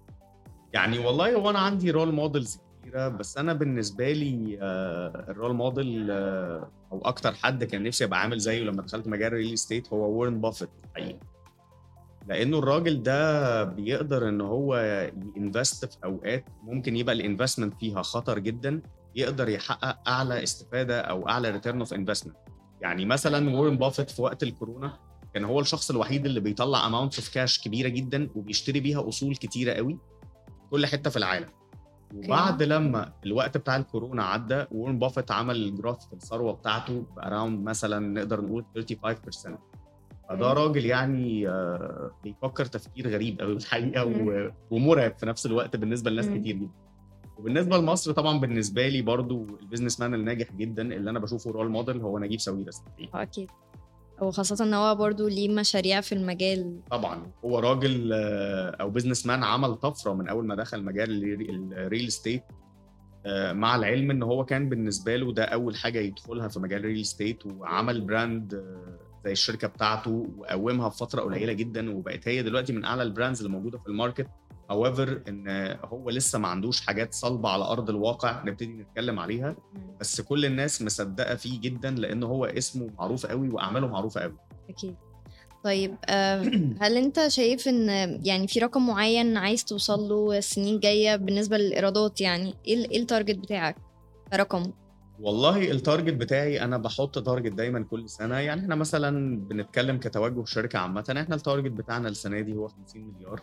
[0.73, 5.55] يعني والله هو أنا عندي role models كتيرة بس أنا بالنسبة لي آه، ال role
[5.55, 9.53] model آه، أو أكتر حد كان نفسي أبقى عامل زيه لما دخلت مجال ال real
[9.55, 11.19] estate هو وارن بافيت الحقيقة.
[12.29, 14.77] لأنه الراجل ده بيقدر إن هو
[15.37, 18.83] ي invest في أوقات ممكن يبقى ال investment فيها خطر جدا
[19.17, 22.37] يقدر يحقق أعلى استفادة أو أعلى return of investment
[22.81, 24.99] يعني مثلا وارن بافيت في وقت الكورونا
[25.39, 29.73] كان هو الشخص الوحيد اللي بيطلع amount of cash كبيرة جدا وبيشتري بيها أصول كتيرة
[29.73, 29.99] قوي
[30.71, 31.49] كل حتة في العالم.
[32.15, 37.69] وبعد لما الوقت بتاع الكورونا عدى وارن بافيت عمل growth في الثروة بتاعته ب around
[37.69, 39.59] مثلا نقدر نقول 35%
[40.29, 44.05] فده راجل يعني آه، بيفكر تفكير غريب قوي الحقيقة
[44.71, 46.27] ومرعب في نفس الوقت بالنسبة لناس.
[46.29, 46.69] كتير جدا.
[47.39, 52.01] وبالنسبة لمصر طبعا بالنسبة لي برضو ال businessman الناجح جدا اللي أنا بشوفه role model
[52.01, 52.83] هو نجيب ساويرس.
[53.15, 53.51] أكيد.
[54.23, 56.81] وخاصة إن هو برضو ليه مشاريع في المجال.
[56.91, 57.27] طبعا.
[57.45, 61.82] هو راجل آه، أو businessman عمل طفرة من أول ما دخل مجال ال rea- ال
[61.82, 62.43] real estate
[63.27, 66.85] آه، مع العلم إن هو كان بالنسبة له ده أول حاجة يدخلها في مجال ال
[66.85, 72.43] real estate وعمل brand آه، زي الشركة بتاعته وقومها في فترة قليلة جدا وبقت هي
[72.43, 74.27] دلوقتي من أعلى ال brands اللي موجودة في ال market.
[74.73, 79.57] However إن هو لسه ما عندوش حاجات صلبة على أرض الواقع نبتدي نتكلم عليها.
[80.01, 84.37] بس كل الناس مصدقة فيه جدا لأن هو اسمه معروف قوي وأعماله معروفة قوي.
[84.71, 84.97] أكيد.
[85.65, 86.43] طيب آه،
[86.81, 87.89] هل أنت شايف إن
[88.27, 93.03] يعني في رقم معين عايز توصل له السنين الجاية بالنسبة للإيرادات؟ يعني إيه ال- ال
[93.03, 93.77] target بتاعك
[94.33, 94.73] كرقم؟
[95.21, 98.37] والله ال target بتاعي أنا بحط target دايما كل سنة.
[98.39, 101.05] يعني إحنا مثلا بنتكلم كتوجه شركة عامة.
[101.23, 103.43] إحنا ال target بتاعنا السنة دي هو 50 مليار.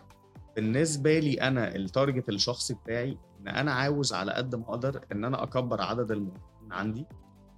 [0.56, 5.24] بالنسبة لي أنا ال target الشخصي بتاعي إن أنا عاوز على قد ما أقدر إن
[5.24, 7.06] أنا أكبر عدد الموظفين عندي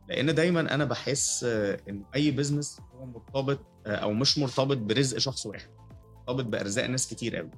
[0.08, 1.44] لأن دايما أنا بحس
[1.88, 5.70] ان أي business هو مرتبط أو مش مرتبط برزق شخص واحد
[6.28, 7.50] مرتبط بأرزاق ناس كتير قوي.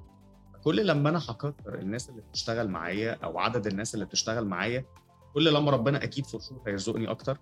[0.63, 4.85] كل لما أنا هكتر الناس اللي بتشتغل معايا أو عدد الناس اللي بتشتغل معايا
[5.33, 7.37] كل لما ربنا أكيد شور هيرزقني أكتر.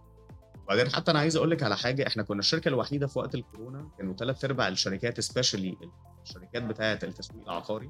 [0.70, 3.90] وبعدين حتى أنا عايز أقول لك على حاجة إحنا كنا الشركة الوحيدة في وقت الكورونا
[3.98, 5.78] كانوا ثلاث أرباع الشركات specially
[6.24, 7.90] الشركات بتاعة التسويق العقاري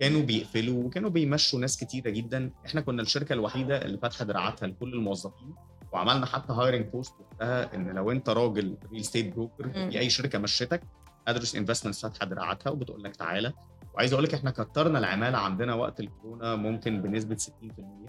[0.00, 2.50] كانوا بيقفلوا وكانوا بيمشوا ناس كتيرة جدا.
[2.66, 5.54] إحنا كنا الشركة الوحيدة اللي فاتحة دراعاتها لكل الموظفين
[5.92, 9.72] وعملنا حتى hiring post وقتها إن لو أنت راجل real estate broker.
[9.90, 10.82] في أي شركة مش The
[11.28, 13.52] Address Investments فاتحة دراعاتها وبتقول لك تعالى.
[13.94, 17.50] وعايز أقول لك إحنا كترنا العمالة عندنا وقت الكورونا ممكن بنسبة 60%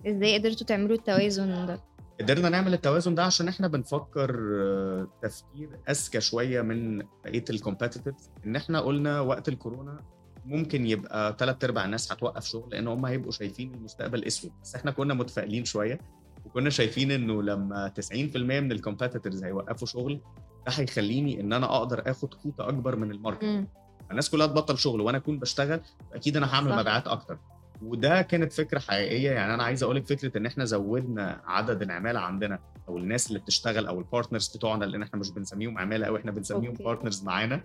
[0.08, 1.82] إزاي قدرتوا تعملوا التوازن ده؟
[2.21, 8.30] قدرنا نعمل التوازن ده عشان إحنا بنفكر آه، تفكير أذكى شوية من بقية ال competitives
[8.45, 9.99] إن إحنا قلنا وقت الكورونا
[10.45, 14.91] ممكن يبقى ثلاث أرباع الناس هتوقف شغل لأن هم هيبقوا شايفين المستقبل أسود بس إحنا
[14.91, 15.99] كنا متفائلين شوية
[16.45, 20.21] وكنا شايفين إنه لما 90% من ال competitors هيوقفوا شغل
[20.67, 23.65] ده هيخليني إن أنا أقدر آخد كوتا أكبر من ال market.
[24.12, 25.81] الناس كلها تبطل شغل وأنا أكون بشتغل
[26.13, 26.75] أكيد أنا هعمل.
[26.75, 27.38] مبيعات أكتر
[27.82, 29.32] وده كانت فكرة حقيقية.
[29.32, 33.39] يعني أنا عايز أقول لك فكرة إن إحنا زودنا عدد العمالة عندنا أو الناس اللي
[33.39, 36.84] بتشتغل أو ال partners بتوعنا لأن إحنا مش بنسميهم عمالة قوي إحنا بنسميهم okay.
[36.84, 37.62] partners معانا.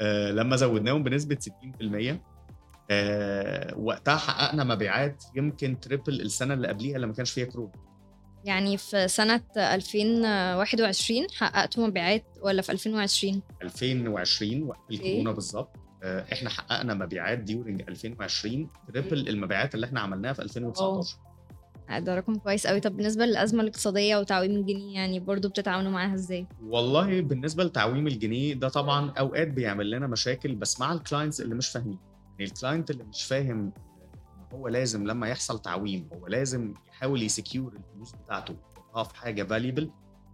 [0.00, 2.14] آه لما زودناهم بنسبة 60%
[2.90, 7.72] آه وقتها حققنا مبيعات يمكن triple السنة اللي قبليها اللي ما كانش فيها كورونا
[8.44, 15.76] يعني في سنة 2021 حققتوا مبيعات ولا في 2020 2020 وقت الكورونا بالظبط.
[16.04, 21.16] إحنا حققنا مبيعات during 2020 triple المبيعات اللي إحنا عملناها في 2019
[21.98, 26.46] ده رقم كويس قوي طب بالنسبة للأزمة الاقتصادية وتعويم الجنيه يعني برضو بتتعاملوا معاها إزاي؟
[26.62, 31.54] والله بالنسبة لتعويم الجنيه ده طبعا أوقات بيعمل لنا مشاكل بس مع ال clients اللي
[31.54, 31.98] مش فاهمين.
[32.38, 33.72] يعني ال client اللي مش فاهم ان
[34.58, 39.42] هو لازم لما يحصل تعويم هو لازم يحاول ي secure الفلوس بتاعته يحطها في حاجة
[39.42, 39.90] valuable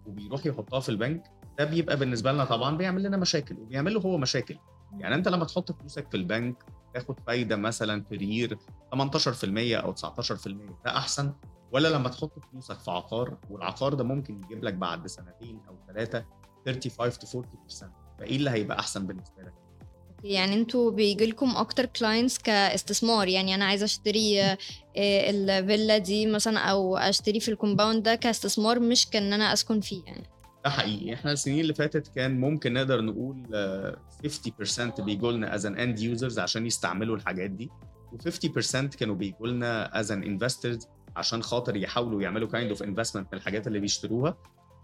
[0.07, 1.23] وبيروح يحطها في البنك
[1.59, 4.57] ده بيبقى بالنسبة لنا طبعا بيعمل لنا مشاكل وبيعمل له هو مشاكل.
[4.99, 8.59] يعني انت لما تحط فلوسك في البنك تاخد فايدة مثلا في year
[8.95, 10.03] 18% أو 19%
[10.85, 11.33] ده أحسن
[11.73, 16.25] ولا لما تحط فلوسك في عقار والعقار ده ممكن يجيب لك بعد سنتين أو ثلاثة
[16.67, 17.47] 35 to
[17.83, 17.87] 40%
[18.19, 19.53] فإيه اللي هيبقى أحسن بالنسبة لك؟
[20.25, 24.59] يعني أنتوا بيجي لكم أكتر clients كاستثمار يعني أنا عايزة أشتري آه،
[24.97, 30.03] الفيلا دي مثلا أو أشتري في ال compound ده كاستثمار مش كأن أنا أسكن فيه
[30.07, 30.27] يعني
[30.65, 31.15] ده حقيقي.
[31.15, 33.97] إحنا السنين اللي فاتت كان ممكن نقدر نقول آه،
[34.27, 37.71] 50% بيجوا لنا as an end users عشان يستعملوا الحاجات دي
[38.13, 43.39] و50% كانوا بيجوا لنا as an investors عشان خاطر يحاولوا يعملوا kind of investment من
[43.39, 44.37] الحاجات اللي بيشتروها.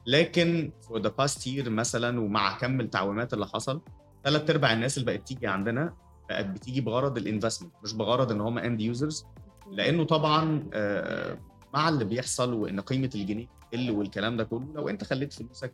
[0.06, 3.80] لكن for the past year مثلا ومع كم التعويمات اللي حصل
[4.24, 5.94] ثلاث أرباع الناس اللي بقت تيجي عندنا
[6.28, 9.24] بقت بتيجي بغرض ال investment مش بغرض إن هم end users
[9.72, 11.38] لأنه طبعا آه،
[11.74, 15.72] مع اللي بيحصل وإن قيمة الجنيه تقل والكلام ده كله لو انت خليت فلوسك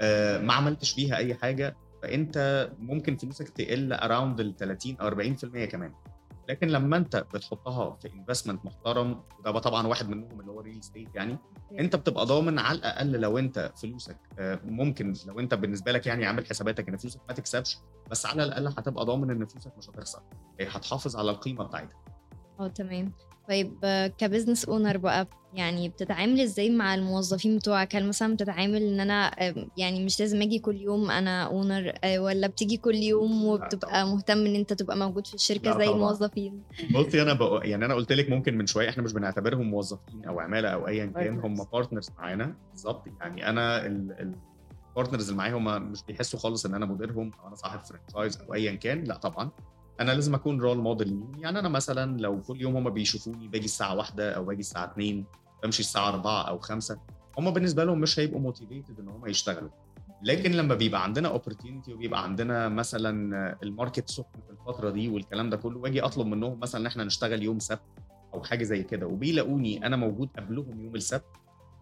[0.00, 5.64] آه، ما عملتش بيها أي حاجة فأنت ممكن فلوسك تقل around ال 30 أو 40%
[5.64, 5.92] كمان.
[6.48, 10.82] لكن لما انت بتحطها في investment محترم وده بقى طبعا واحد منهم اللي هو real
[10.84, 11.38] estate يعني
[11.80, 16.26] انت بتبقى ضامن على الأقل لو انت فلوسك آه، ممكن لو انت بالنسبة لك يعني
[16.26, 17.78] عامل حساباتك إن فلوسك ما تكسبش
[18.10, 20.22] بس على الأقل هتبقى ضامن إن فلوسك مش هتخسر.
[20.60, 21.98] هتحافظ على القيمة بتاعتها.
[22.60, 23.12] آه تمام.
[23.48, 28.82] طيب آه، ك business owner بقى يعني بتتعامل إزاي مع الموظفين بتوعك؟ هل مثلا بتتعامل
[28.82, 33.44] إن أنا آه، يعني مش لازم أجي كل يوم أنا owner ولا بتيجي كل يوم
[33.44, 35.94] وبتبقى مهتم إن أنت تبقى موجود في الشركة زي طبعاً.
[35.96, 36.62] الموظفين؟
[36.94, 40.40] بصي أنا بقى يعني أنا قلت لك ممكن من شوية إحنا مش بنعتبرهم موظفين أو
[40.40, 41.64] عمالة أو ايا كان هم.
[41.72, 42.54] partners معانا.
[42.70, 47.46] بالظبط يعني أنا ال partners اللي معايا هم مش بيحسوا خالص إن أنا مديرهم أو
[47.48, 49.04] أنا صاحب franchise أو ايا كان.
[49.04, 49.50] لا طبعا.
[50.00, 53.96] أنا لازم أكون role model يعني أنا مثلا لو كل يوم هم بيشوفوني باجي الساعة
[53.96, 55.24] واحدة أو باجي الساعة 2
[55.62, 56.98] بمشي الساعة 4 أو 5
[57.38, 59.70] هم بالنسبة لهم مش هيبقوا motivated إن هم يشتغلوا.
[60.22, 65.50] لكن لما بيبقى عندنا opportunity وبيبقى عندنا مثلا ال market سخن في الفترة دي والكلام
[65.50, 67.80] ده كله واجي أطلب منهم مثلا إن إحنا نشتغل يوم سبت
[68.34, 71.24] أو حاجة زي كده وبيلاقوني أنا موجود قبلهم يوم السبت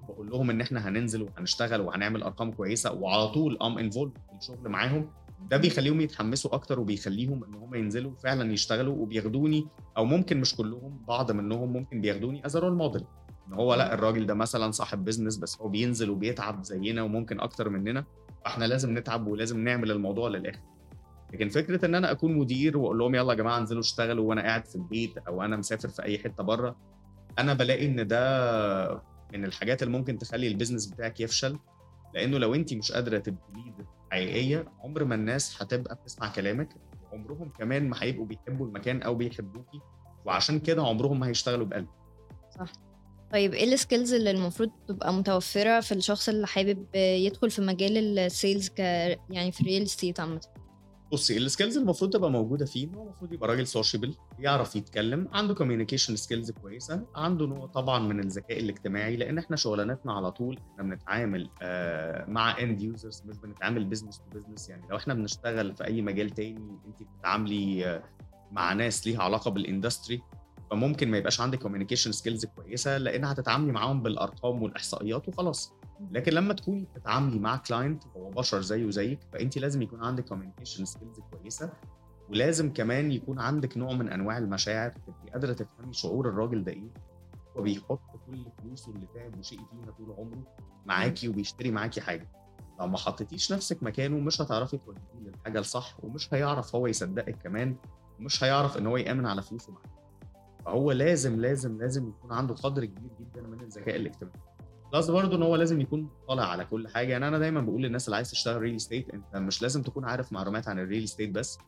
[0.09, 4.68] بقول لهم إن إحنا هننزل وهنشتغل وهنعمل أرقام كويسة وعلى طول I'm involved في الشغل
[4.68, 5.11] معاهم.
[5.50, 11.05] ده بيخليهم يتحمسوا أكتر وبيخليهم إن هم ينزلوا فعلا يشتغلوا وبياخدوني أو ممكن مش كلهم
[11.09, 13.05] بعض منهم ممكن بياخدوني as role model
[13.48, 17.68] إن هو لأ الراجل ده مثلا صاحب business بس هو بينزل وبيتعب زينا وممكن أكتر
[17.68, 18.05] مننا
[18.44, 20.61] فإحنا لازم نتعب ولازم نعمل الموضوع للآخر.
[21.33, 24.66] لكن فكرة إن أنا أكون مدير وأقول لهم يلا يا جماعة انزلوا اشتغلوا وأنا قاعد
[24.66, 26.76] في البيت أو أنا مسافر في أي حتة بره
[27.38, 29.02] أنا بلاقي إن ده
[29.33, 31.59] من الحاجات اللي ممكن تخلي ال business بتاعك يفشل
[32.14, 36.68] لأنه لو انت مش قدوة حقيقية عمر ما الناس هتبقى بتسمع كلامك
[37.12, 39.81] وعمرهم كمان ما هيبقوا بيحبوا المكان أو بيحبوكي
[40.25, 41.87] وعشان كده عمرهم ما هيشتغلوا بقلب
[43.33, 48.18] طيب إيه ال skills اللي المفروض تبقى متوفرة في الشخص اللي حابب يدخل في مجال
[48.18, 48.79] ال sales ك
[49.31, 50.40] يعني في ال real estate عامة؟
[51.12, 55.29] بصي ال skills المفروض تبقى موجودة فيه إن هو المفروض يبقى راجل sociable يعرف يتكلم
[55.33, 60.59] عنده communication skills كويسة عنده نوع طبعا من الذكاء الاجتماعي لأن إحنا شغلانتنا على طول
[60.72, 65.77] إحنا بنتعامل آه، مع end users مش بنتعامل business to business يعني لو إحنا بنشتغل
[65.77, 68.03] في أي مجال تاني أنت بتتعاملي آه،
[68.53, 70.23] مع ناس ليها علاقة بال industry
[70.70, 75.72] فممكن ما يبقاش عندك communication skills كويسة لأن هتتعاملي معاهم بالأرقام والإحصائيات وخلاص.
[76.11, 80.85] لكن لما تكوني بتتعاملي مع client هو بشر زيه زيك فانت لازم يكون عندك communication
[80.85, 81.73] skills كويسة
[82.31, 86.93] ولازم كمان يكون عندك نوع من أنواع المشاعر تبقي قادرة تفهمي شعور الراجل ده إيه
[87.57, 90.43] هو بيحط كل فلوسه اللي تعب وشقي فيها طول عمره
[90.87, 92.29] معاكي وبيشتري معاكي حاجة.
[92.81, 97.77] لو ما حطيتيش نفسك مكانه مش هتعرفي توجهيه للحاجة الصح ومش هيعرف هو يصدقك كمان
[98.21, 99.87] ومش هيعرف إن هو يأمن على فلوسه معاك
[100.65, 104.38] فهو لازم لازم لازم يكون عنده قدر كبير جدا من الذكاء الاجتماعي.
[104.92, 107.09] plus برضه إن هو لازم يكون مطلع على كل حاجة.
[107.12, 110.33] يعني أنا دايما بقول للناس اللي عايز تشتغل real estate أنت مش لازم تكون عارف
[110.33, 111.59] معلومات عن ال real estate بس.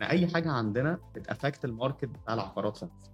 [0.00, 3.12] ان أي حاجة عندنا بت affect ال market بتاع العقارات في مصر.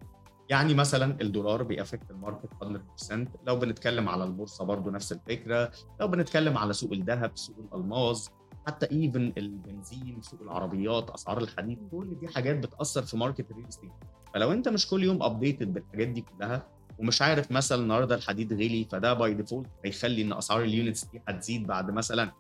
[0.48, 5.70] يعني مثلا الدولار بي affect ال market 100% لو بنتكلم على البورصة برضه نفس الفكرة.
[6.00, 8.30] لو بنتكلم على سوق الذهب سوق الالماس
[8.66, 13.66] حتى even البنزين سوق العربيات أسعار الحديد كل دي حاجات بتأثر في market ال real
[13.68, 13.90] estate
[14.34, 16.68] فلو أنت مش كل يوم updated بالحاجات دي كلها
[16.98, 21.22] ومش عارف مثلا النهارده الحديد غلي فده by default هيخلي إن أسعار ال units دي
[21.28, 22.32] هتزيد بعد مثلا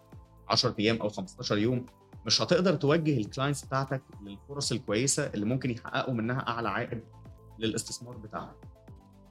[0.48, 1.86] 10 أيام أو 15 يوم.
[2.26, 7.00] مش هتقدر توجه ال clients بتاعتك للفرص الكويسة اللي ممكن يحققوا منها أعلى عائد
[7.58, 8.52] للاستثمار بتاعهم.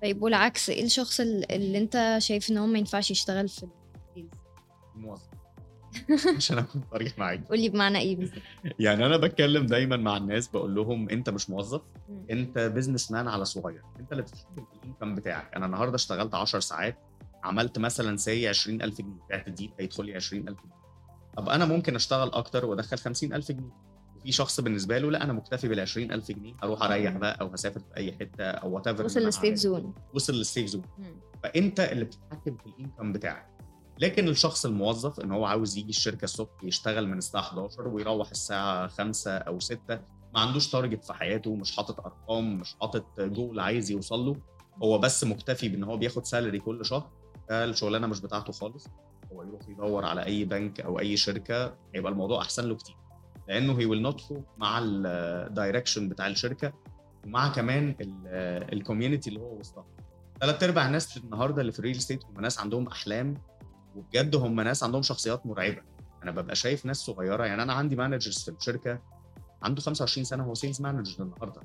[0.01, 3.67] طيب والعكس إيه الشخص ال- اللي أنت شايف إن هو ما ينفعش يشتغل في
[4.95, 5.27] الموظف.
[6.37, 7.47] عشان أكون صريح معاك.
[7.47, 8.41] قولي بمعنى إيه بالظبط.
[8.79, 11.81] يعني أنا بتكلم دايما مع الناس بقول لهم أنت مش موظف.
[12.31, 13.81] أنت businessman على صغير.
[13.99, 15.55] أنت اللي بتتحكم في ال income بتاعك.
[15.55, 16.97] أنا النهارده اشتغلت 10 ساعات
[17.43, 19.19] عملت مثلا سي 20000 جنيه.
[19.29, 20.77] بعت دي هيدخل لي 20000 جنيه.
[21.37, 23.87] طب أنا ممكن أشتغل أكتر وأدخل 50000 جنيه.
[24.23, 27.17] في شخص بالنسبة له لا أنا مكتفي بال 20000 جنيه أروح أريح.
[27.17, 30.65] بقى أو هسافر في أي حتة أو whatever وصل لل safe zone وصل لل safe
[30.65, 30.81] zone
[31.43, 33.56] فأنت اللي بتتحكم في ال income بتاعك.
[33.99, 38.87] لكن الشخص الموظف إن هو عاوز يجي الشركة الصبح يشتغل من الساعة 11 ويروح الساعة
[38.87, 39.79] 5 أو 6
[40.33, 44.35] ما عندوش target في حياته مش حاطط أرقام مش حاطط جول عايز يوصل له
[44.83, 47.09] هو بس مكتفي بإن هو بياخد salary كل شهر
[47.51, 48.87] الشغلانة مش بتاعته خالص.
[49.31, 52.95] هو يروح يدور على أي بنك أو أي شركة هيبقى الموضوع أحسن له كتير.
[53.47, 54.21] لأنه he will not
[54.57, 56.73] مع ال direction بتاع الشركة
[57.25, 57.95] ومع كمان
[58.73, 59.85] ال community اللي هو وسطها.
[60.41, 63.37] ثلاث أرباع الناس النهارده اللي في ال real estate هم ناس عندهم أحلام
[63.97, 65.81] وبجد هم ناس عندهم شخصيات مرعبة.
[66.23, 68.99] أنا ببقى شايف ناس صغيرة يعني أنا عندي managers في الشركة
[69.63, 71.61] عنده 25 سنة هو sales manager النهارده.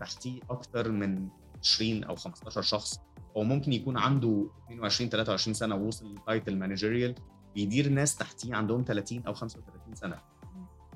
[0.00, 1.28] تحتيه أكتر من
[1.60, 3.00] 20 أو 15 شخص.
[3.36, 7.14] هو ممكن يكون عنده 22 23 سنة ووصل ل title managerial
[7.54, 10.18] بيدير ناس تحتيه عندهم 30 أو 35 سنة.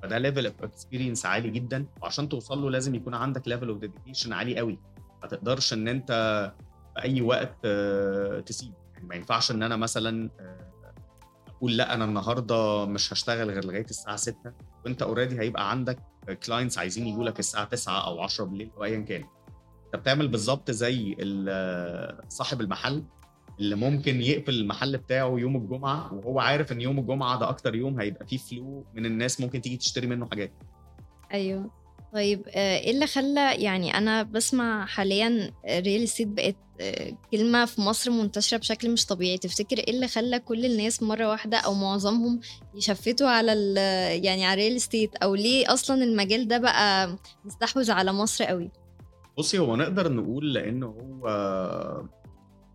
[0.02, 1.86] فده level of experience عالي جدا.
[2.02, 4.78] وعشان توصل له لازم يكون عندك level of dedication عالي قوي.
[5.22, 6.12] ما تقدرش إن أنت
[6.94, 10.72] في أي وقت آه، تسيب يعني ما ينفعش إن أنا مثلا آه،
[11.48, 14.36] أقول لا أنا النهارده مش هشتغل غير لغاية الساعة 6
[14.84, 15.98] وأنت already هيبقى عندك
[16.46, 19.24] clients عايزين يجوا لك الساعة 9 أو 10 بالليل أو ايا كان.
[19.86, 23.04] أنت بتعمل بالظبط زي ال- صاحب المحل
[23.60, 28.00] اللي ممكن يقفل المحل بتاعه يوم الجمعة وهو عارف إن يوم الجمعة ده أكتر يوم
[28.00, 30.52] هيبقى فيه flow من الناس ممكن تيجي تشتري منه حاجات.
[31.32, 31.70] أيوه.
[32.16, 37.80] طيب آه، إيه اللي خلى يعني أنا بسمع حاليا real estate بقت آه، كلمة في
[37.80, 42.40] مصر منتشرة بشكل مش طبيعي؟ تفتكر إيه اللي خلى كل الناس مرة واحدة أو معظمهم
[42.74, 43.52] ي shift وا على
[44.22, 48.70] يعني على real estate أو ليه أصلا المجال ده بقى مستحوذ على مصر قوي؟
[49.38, 51.28] بصي هو نقدر نقول لأن هو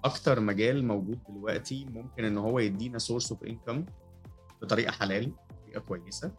[0.04, 3.86] أكتر مجال موجود دلوقتي ممكن إن هو يدينا source of income
[4.62, 6.32] بطريقة حلال بطريقة كويسة.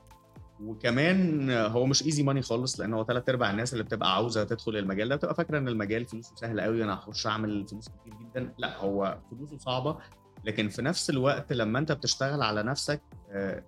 [0.61, 4.77] وكمان هو مش easy money خالص لأن هو ثلاث ارباع الناس اللي بتبقى عاوزة تدخل
[4.77, 8.55] المجال ده بتبقى فاكرة إن المجال فلوسه سهله قوي أنا هخش أعمل فلوس كتير جدا.
[8.59, 9.99] لأ هو فلوسه صعبة
[10.45, 13.03] لكن في نفس الوقت لما أنت بتشتغل على نفسك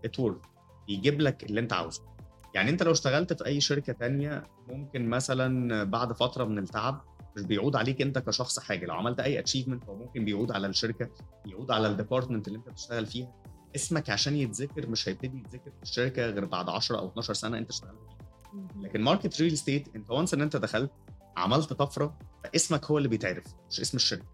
[0.05, 0.40] at work
[0.88, 2.03] يجيب لك اللي أنت عاوزه.
[2.55, 7.05] يعني أنت لو اشتغلت في أي شركة تانية ممكن مثلا بعد فترة من التعب
[7.37, 8.87] مش بيعود عليك أنت كشخص حاجة.
[8.87, 11.09] لو عملت أي achievement هو ممكن بيعود على الشركة
[11.47, 13.33] يعود على ال department اللي أنت بتشتغل فيها.
[13.77, 17.71] اسمك عشان يتذكر مش هيبتدي يتذكر في الشركة غير بعد 10 أو 12 سنة أنت
[17.71, 17.99] اشتغلت
[18.81, 20.91] لكن market real estate أنت once إن أنت دخلت
[21.37, 24.25] عملت طفرة فاسمك هو اللي بيتعرف مش اسم الشركة.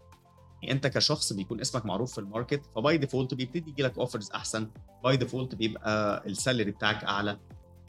[0.61, 3.97] يعني أنت كشخص بيكون اسمك معروف في ال market ف by default بيبتدي يجي لك
[3.97, 4.67] offers أحسن.
[5.03, 7.37] by default بيبقى ال salary بتاعك أعلى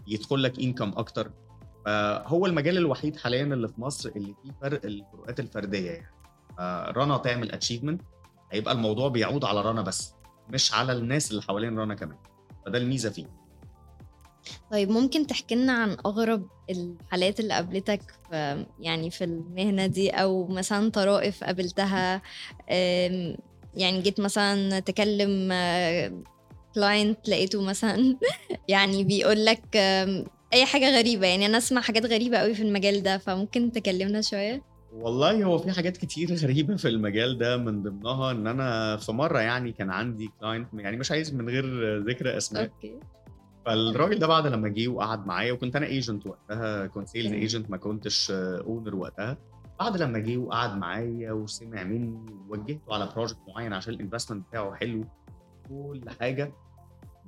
[0.06, 1.30] يدخل لك income أكتر.
[1.86, 6.12] فهو المجال الوحيد حاليا اللي في مصر اللي فيه فرق الفروقات الفردية يعني.
[6.58, 8.02] آه، رنا تعمل achievement
[8.52, 10.14] هيبقى الموضوع بيعود على رنا بس.
[10.52, 12.16] مش على الناس اللي حوالين رنا كمان.
[12.66, 13.26] فده الميزة فيه.
[14.70, 20.46] طيب ممكن تحكي لنا عن أغرب الحالات اللي قابلتك في يعني في المهنة دي؟ أو
[20.46, 22.22] مثلا طرائف قابلتها؟
[23.74, 25.52] يعني جيت مثلا تكلم
[26.74, 28.16] client لقيته مثلا
[28.68, 29.76] يعني بيقول لك
[30.52, 31.26] أي حاجة غريبة.
[31.26, 35.72] يعني أنا أسمع حاجات غريبة قوي في المجال ده فممكن تكلمنا شوية؟ والله هو في
[35.72, 40.30] حاجات كتير غريبة في المجال ده من ضمنها إن أنا في مرة يعني كان عندي
[40.40, 42.62] client يعني مش عايز من غير ذكر أسماء.
[42.62, 43.00] okay.
[43.66, 47.32] فالراجل ده بعد لما جه وقعد معايا وكنت أنا agent وقتها كنت sales.
[47.32, 49.38] agent ما كنتش owner وقتها.
[49.80, 54.74] بعد لما جه وقعد معايا وسمع مني ووجهته على project معين عشان ال investment بتاعه
[54.74, 55.04] حلو
[55.68, 56.52] كل حاجة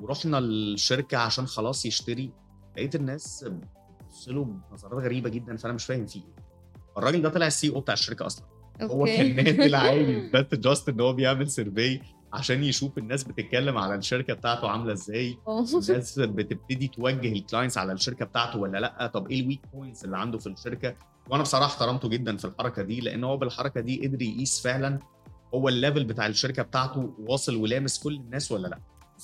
[0.02, 2.32] ورحنا الشركة عشان خلاص يشتري
[2.76, 6.22] لقيت الناس بتبص له بنظرات غريبة جدا فأنا مش فاهم فيه.
[6.98, 8.46] الراجل ده طلع ال CEO بتاع الشركة أصلا.
[8.82, 12.00] هو كان نازل عايز بس just إن هو بيعمل survey
[12.32, 15.38] عشان يشوف الناس بتتكلم على الشركة بتاعته عاملة إزاي.
[15.90, 20.04] الناس بتبتدي توجه ال clients على الشركة بتاعته ولا لأ طب إيه ال weak points
[20.04, 20.94] اللي عنده في الشركة؟
[21.30, 24.98] وأنا بصراحة احترمته جدا في الحركة دي لأن هو بالحركة دي قدر يقيس فعلا
[25.54, 28.78] هو ال level بتاع الشركة بتاعته واصل ولامس كل الناس ولا لأ.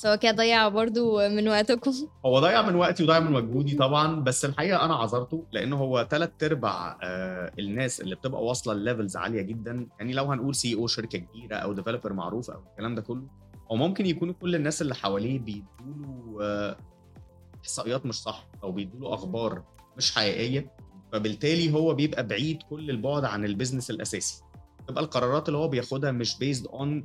[0.07, 1.93] هو كده ضيع برضو من وقتكم.
[2.27, 6.31] هو ضيع من وقتي وضيع من مجهودي طبعا بس الحقيقة أنا عذرته لأن هو ثلاث
[6.43, 9.87] أرباع آه، الناس اللي بتبقى واصلة ل levels عالية جدا.
[9.99, 13.23] يعني لو هنقول CEO شركة كبيرة أو developer معروف أو الكلام ده كله
[13.71, 16.77] أو ممكن يكونوا كل الناس اللي حواليه بيدوله آه،
[17.63, 19.63] إحصائيات مش صح أو بيدوله أخبار
[19.97, 20.73] مش حقيقية.
[21.13, 24.43] فبالتالي هو بيبقى بعيد كل البعد عن ال business الأساسي.
[24.89, 27.05] تبقى القرارات اللي هو بياخدها مش based on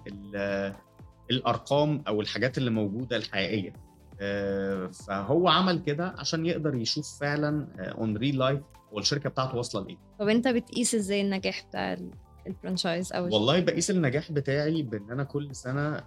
[1.31, 3.73] الأرقام أو الحاجات اللي موجودة الحقيقية.
[4.21, 8.59] آه، فهو عمل كده عشان يقدر يشوف فعلا on real life
[8.93, 9.97] هو الشركة بتاعته واصلة لإيه.
[10.19, 12.11] طب أنت بتقيس إزاي النجاح بتاع ال-
[12.47, 16.03] ال franchise أو والله بقيس النجاح بتاعي بإن أنا كل سنة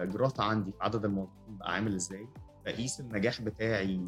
[0.00, 2.26] ال growth عندي في عدد الموظفين بقى عامل إزاي.
[2.64, 4.00] بقيس النجاح بتاعي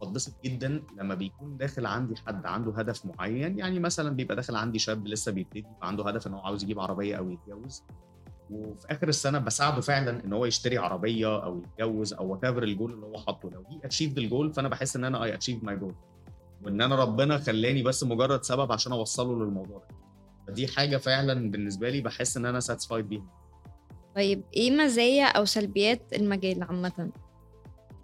[0.00, 4.78] باتبسط جدًا لمّا بيكون داخل عندي حد عنده هدف معيّن، يعني مثلًا بيبقى داخل عندي
[4.78, 7.84] شاب لسه بيبتدي فعنده هدف إن هو عاوز يجيب عربية أو يتجوّز،
[8.50, 13.06] وفي آخر السنة باساعده فعلًا إن هو يشتري عربية أو يتجوّز أو whatever الgoal اللي
[13.06, 15.94] هو حاطّه، لو he achieved الgoal فأنا باحس إن أنا I achieved my goal
[16.62, 19.96] وإن أنا ربنا خلّاني بس مجرد سبب عشان أوصّله للموضوع ده،
[20.48, 23.26] فدي حاجة فعلًا بالنسبة لي باحس إن أنا satisfied بيها.
[24.16, 27.10] طيب إيه مزايا أو سلبيات المجال عامةً؟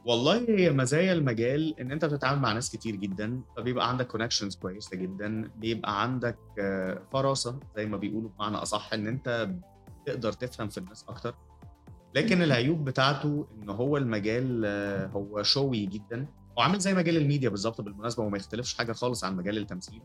[0.05, 4.97] والله هي مزايا المجال إن أنت بتتعامل مع ناس كتير جدًا، فبيبقى عندك connections كويسة
[4.97, 9.51] جدًا، بيبقى عندك آه، فراسة زي ما بيقولوا بمعنى أصح إن أنت
[10.07, 11.35] تقدر تفهم في الناس أكتر،
[12.15, 16.27] لكن العيوب بتاعته إن هو المجال آه، هو showy جدًا،
[16.59, 20.03] هو عامل زي مجال الميديا بالضبط بالمناسبة وما يختلفش حاجة خالص عن مجال التمثيل،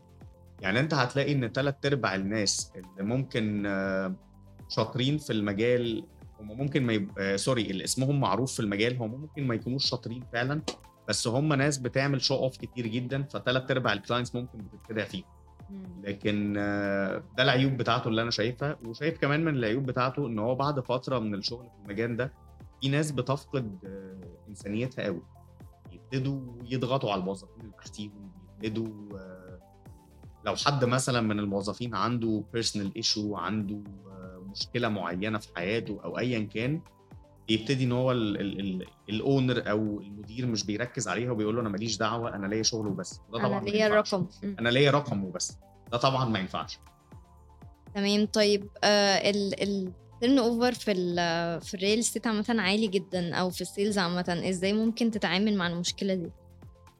[0.60, 4.14] يعني أنت هتلاقي إن 3/4 الناس اللي ممكن آه،
[4.68, 6.04] شاطرين في المجال
[6.40, 7.18] هم ممكن ما يب...
[7.18, 10.62] آه sorry اللي اسمهم معروف في المجال هم ممكن ما يكونوش شاطرين فعلا
[11.08, 15.22] بس هم ناس بتعمل show off كتير جدا فثلاث أرباع ال clients ممكن بتتخدع فيه
[16.04, 18.78] لكن آه، ده العيوب بتاعته اللي أنا شايفها.
[18.86, 22.32] وشايف كمان من العيوب بتاعته إن هو بعد فترة من الشغل في المجال ده
[22.80, 25.22] في ناس بتفقد آه، إنسانيتها قوي
[25.92, 29.58] يبتدوا يضغطوا على الموظفين اللي تحتيهم يبتدوا آه،
[30.46, 33.82] لو حد مثلا من الموظفين عنده personal issue عنده
[34.50, 36.80] مشكلة معينة في حياته أو ايا كان
[37.50, 38.12] يبتدي إن هو
[39.08, 42.86] ال owner أو المدير مش بيركز عليها وبيقول له أنا ماليش دعوة أنا ليا شغل
[42.86, 43.20] وبس.
[43.32, 44.26] ده طبعا أنا ليا رقم.
[44.44, 45.56] أنا ليا رقم وبس.
[45.92, 46.78] ده طبعا ما ينفعش.
[47.94, 48.26] تمام.
[48.26, 51.16] طيب آه ال ال turnover في ال
[51.60, 54.42] في ال real estate عامة عالي جدا أو في ال sales عامة.
[54.48, 56.30] إزاي ممكن تتعامل مع المشكلة دي؟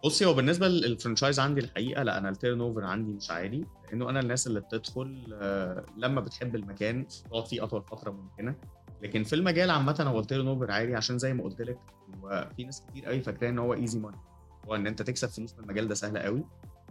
[0.05, 4.11] بصي هو بالنسبة لل franchise عندي الحقيقة لأ أنا ال turnover عندي مش عالي لأنه
[4.11, 8.55] أنا الناس اللي بتدخل آه، لما بتحب المكان تقعد فيه أطول فترة ممكنة.
[9.03, 11.79] لكن في المجال عامة هو ال turnover عالي عشان زي ما قلت لك
[12.23, 14.17] هو في ناس كتير قوي فاكراه إن هو easy money
[14.69, 16.45] هو إن أنت تكسب فلوس من المجال ده سهل قوي.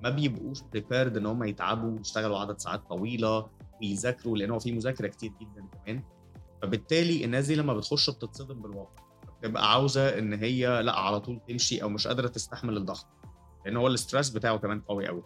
[0.04, 3.48] ما بيبقوش prepared إن هم يتعبوا ويشتغلوا عدد ساعات طويلة
[3.82, 6.04] ويذاكروا لأن هو في مذاكرة كتير جدا كمان.
[6.62, 9.04] فبالتالي الناس دي لما بتخش بتتصدم بالواقع.
[9.40, 13.08] بتبقى عاوزة إن هي لأ على طول تمشي أو مش قادرة تستحمل الضغط.
[13.66, 15.24] لأن هو ال stress بتاعه كمان قوي قوي.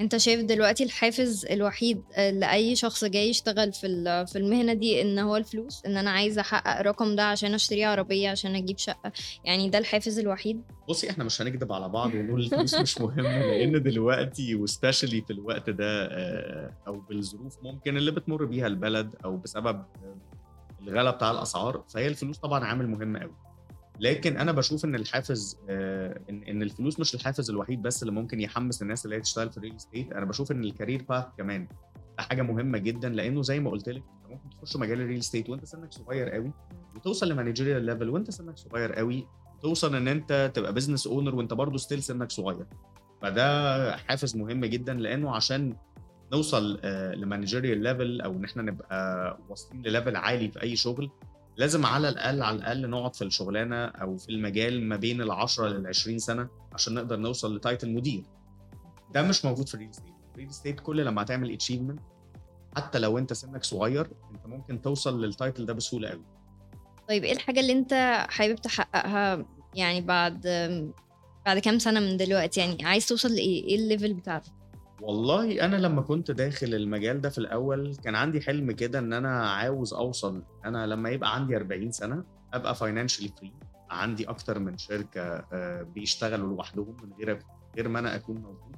[0.00, 5.18] انت شايف دلوقتي الحافز الوحيد آه، لأي شخص جاي يشتغل في في المهنة دي إن
[5.18, 9.12] هو الفلوس؟ إن أنا عايزه أحقق الرقم ده عشان أشتري عربية عشان أجيب شقة؟
[9.44, 13.82] يعني ده الحافز الوحيد؟ بصي إحنا مش هنكذب على بعض ونقول الفلوس مش مهمة لأن
[13.82, 19.36] دلوقتي و specially في الوقت ده آه، أو بالظروف ممكن اللي بتمر بيها البلد أو
[19.36, 19.84] بسبب
[20.82, 23.34] الغلا بتاع الأسعار فهي الفلوس طبعا عامل مهم قوي
[24.00, 28.40] لكن أنا بشوف إن الحافز آه، إن إن الفلوس مش الحافز الوحيد بس اللي ممكن
[28.40, 31.24] يحمس الناس اللي هي تشتغل في ال real estate أنا بشوف إن ال career path
[31.38, 31.68] كمان
[32.18, 35.50] حاجة مهمة جدا لأنه زي ما قلت لك أنت ممكن تخش مجال ال real estate
[35.50, 36.52] وأنت سنك صغير قوي
[36.96, 39.26] وتوصل ل managerial level وأنت سنك صغير قوي
[39.62, 42.66] توصل إن أنت تبقى business owner وأنت برضه still سنك صغير.
[43.22, 45.76] فده حافز مهم جدا لأنه عشان
[46.32, 50.76] نوصل آه، ل managerial level أو إن إحنا نبقى واصلين لل level عالي في أي
[50.76, 51.10] شغل
[51.56, 55.68] لازم على الأقل على الأقل نقعد في الشغلانة أو في المجال ما بين ال 10
[55.68, 58.24] لل 20 سنة عشان نقدر نوصل ل title مدير.
[59.14, 62.00] ده مش موجود في ال real estate ال real estate كل لما هتعمل achievement
[62.76, 66.24] حتى لو أنت سنك صغير أنت ممكن توصل لل title ده بسهولة قوي
[67.08, 70.40] طيب إيه الحاجة اللي أنت حابب تحققها يعني بعد
[71.46, 74.42] بعد كام سنة من دلوقتي يعني عايز توصل لإيه؟ إيه ال level بتاعك
[75.00, 79.50] والله أنا لما كنت داخل المجال ده في الأول كان عندي حلم كده إن أنا
[79.50, 82.24] عاوز أوصل أنا لما يبقى عندي 40 سنة
[82.54, 83.52] أبقى financially free
[83.90, 85.22] عندي أكتر من شركة
[85.52, 87.38] آه، بيشتغلوا لوحدهم من غير
[87.76, 88.76] غير ما أنا أكون موجود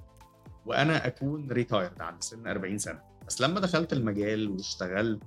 [0.67, 3.01] وأنا أكون retired عند سن 40 سنة.
[3.27, 5.23] بس لما دخلت المجال واشتغلت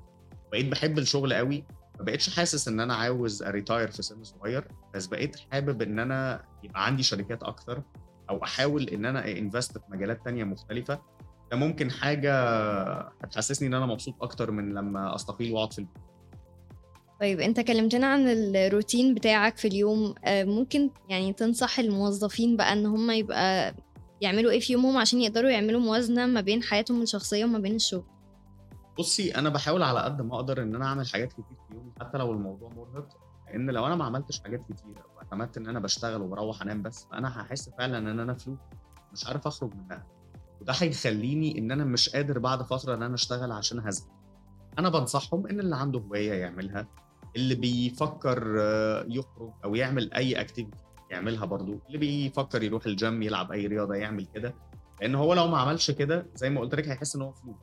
[0.52, 1.64] بقيت بحب الشغل قوي
[2.00, 6.00] ما بقتش حاسس إن أنا عاوز ا retire في سن صغير بس بقيت حابب إن
[6.00, 7.82] أنا يبقى عندي شركات أكتر
[8.30, 11.00] أو أحاول إن أنا invest في مجالات تانية مختلفة
[11.52, 12.34] ده ممكن حاجة
[13.24, 15.98] هتحسسني إن أنا مبسوط أكتر من لما أستقيل وأقعد في البيت.
[17.22, 22.86] طيب أنت كلمتنا عن الروتين بتاعك في اليوم آه، ممكن يعني تنصح الموظفين بقى إن
[22.86, 23.76] هم يبقى
[24.22, 28.04] يعملوا إيه في يومهم عشان يقدروا يعملوا موازنة ما بين حياتهم الشخصية وما بين الشغل؟
[29.00, 32.18] بصي أنا بحاول على قد ما أقدر إن أنا أعمل حاجات كتير في يومي حتى
[32.18, 33.08] لو الموضوع مرهق
[33.48, 37.42] لأن لو أنا ما عملتش حاجات كتيره واعتمدت ان أنا بشتغل وبروح انام بس فانا
[37.42, 38.58] هحس فعلا ان أنا فلو
[39.14, 40.08] مش عارف اخرج منها.
[40.62, 44.08] وده هيخليني ان أنا مش قادر بعد فترة ان أنا اشتغل عشان هزهق.
[44.80, 46.88] أنا بنصحهم ان اللي عنده هواية يعملها
[47.36, 50.78] اللي بيفكر آه، يخرج أو يعمل اي activity
[51.12, 54.56] يعملها برضو اللي بيفكر يروح الجيم يلعب اي رياضة يعمل كده.
[55.02, 57.56] لأن هو لو ما عملش كده زي ما قلت لك هيحس ان هو فلو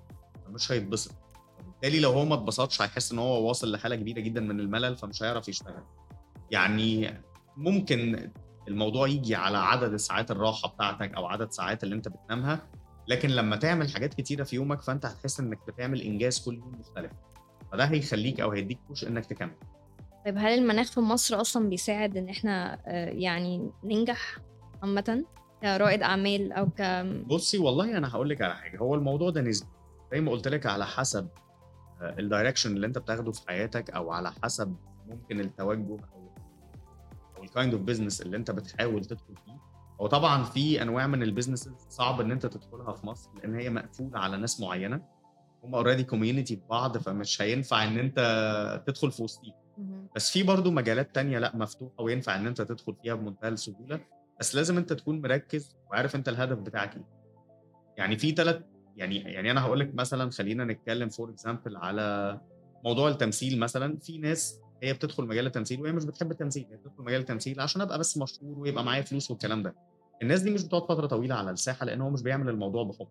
[0.46, 1.14] فمش هيتبسط.
[1.60, 5.22] وبالتالي لو هو ما اتبسطش هيحس ان هو واصل لحالة كبيرة جدا من الملل فمش
[5.22, 5.82] هيعرف يشتغل.
[6.50, 7.20] يعني
[7.56, 8.30] ممكن
[8.68, 12.60] الموضوع يجي على عدد ساعات الراحة بتاعتك أو عدد ساعات اللي أنت بتنامها
[13.08, 17.12] لكن لما تعمل حاجات كتيرة في يومك فأنت هتحس إنك بتعمل إنجاز كل يوم مختلف.
[17.72, 19.54] فده هيخليك أو هيديك push إنك تكمل.
[20.24, 24.36] طيب هل المناخ في مصر أصلا بيساعد إن إحنا آه، يعني ننجح
[24.82, 25.24] عامة
[25.62, 26.82] كرائد أعمال أو ك
[27.26, 28.78] بصي والله أنا هقول لك على حاجة.
[28.78, 29.68] هو الموضوع ده نسبي.
[30.12, 31.28] زي ما قلت لك على حسب
[32.02, 34.76] ال direction اللي أنت بتاخده في حياتك أو على حسب
[35.06, 35.96] ممكن التوجه
[37.46, 39.60] ال kind of business اللي انت بتحاول تدخل فيه.
[40.00, 43.70] هو طبعا في أنواع من ال business صعب إن انت تدخلها في مصر لأن هي
[43.70, 45.02] مقفولة على ناس معينة.
[45.64, 49.54] هم already community في بعض فمش هينفع إن انت تدخل في وسطيهم.
[50.16, 54.00] بس في برضه مجالات تانية لأ مفتوحة وينفع إن انت تدخل فيها بمنتهى السهولة.
[54.40, 57.04] بس لازم انت تكون مركز وعارف انت الهدف بتاعك إيه.
[57.96, 58.62] يعني في ثلاث
[58.96, 62.40] يعني يعني أنا هقول لك مثلا خلينا نتكلم for example على
[62.84, 63.98] موضوع التمثيل مثلا.
[63.98, 67.80] في ناس هي بتدخل مجال التمثيل وهي مش بتحب التمثيل هي بتدخل مجال التمثيل عشان
[67.80, 69.74] أبقى بس مشهور ويبقى معايا فلوس والكلام ده.
[70.22, 73.08] الناس دي مش بتقعد فترة طويلة على الساحة لأن هو مش بيعمل الموضوع بحب.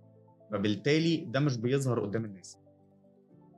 [0.52, 2.58] فبالتالي ده مش بيظهر قدام الناس.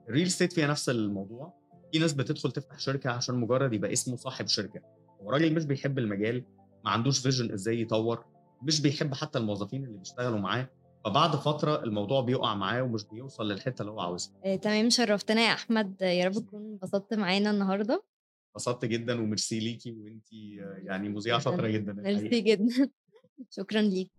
[0.10, 1.53] ال real estate فيها نفس الموضوع.
[1.93, 4.82] في ناس بتدخل تفتح شركة عشان مجرد يبقى اسمه صاحب شركة.
[5.22, 6.43] هو راجل مش بيحب المجال
[6.86, 8.26] ما عندوش vision إزاي يطور
[8.64, 10.70] مش بيحب حتى الموظفين اللي بيشتغلوا معاه.
[11.08, 14.34] فبعد فترة الموضوع بيقع معاه ومش بيوصل للحتة اللي هو عاوزها.
[14.45, 16.01] آه، تمام شرفتنا يا أحمد.
[16.01, 18.03] يا رب تكون انبسطت معانا النهارده.
[18.55, 21.93] انبسطت جدا وميرسي ليكي وأنتي يعني مذيعة شاطرة جدا.
[21.93, 22.89] ميرسي جدا.
[23.58, 24.12] شكرا ليك.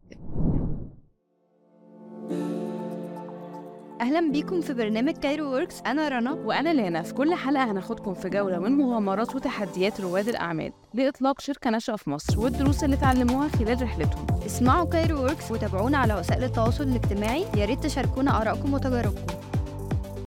[4.01, 6.33] أهلا بيكم في برنامج Cairo Works أنا رنا.
[6.33, 11.71] وأنا لانا في كل حلقة هناخدكم في جولة من مغامرات وتحديات رواد الأعمال لإطلاق شركة
[11.71, 14.27] ناشئة في مصر والدروس اللي اتعلموها خلال رحلتهم.
[14.47, 17.45] اسمعوا Cairo Works وتابعونا على وسائل التواصل الاجتماعي.
[17.57, 19.48] يا ريت تشاركونا آرائكم وتجاربكم.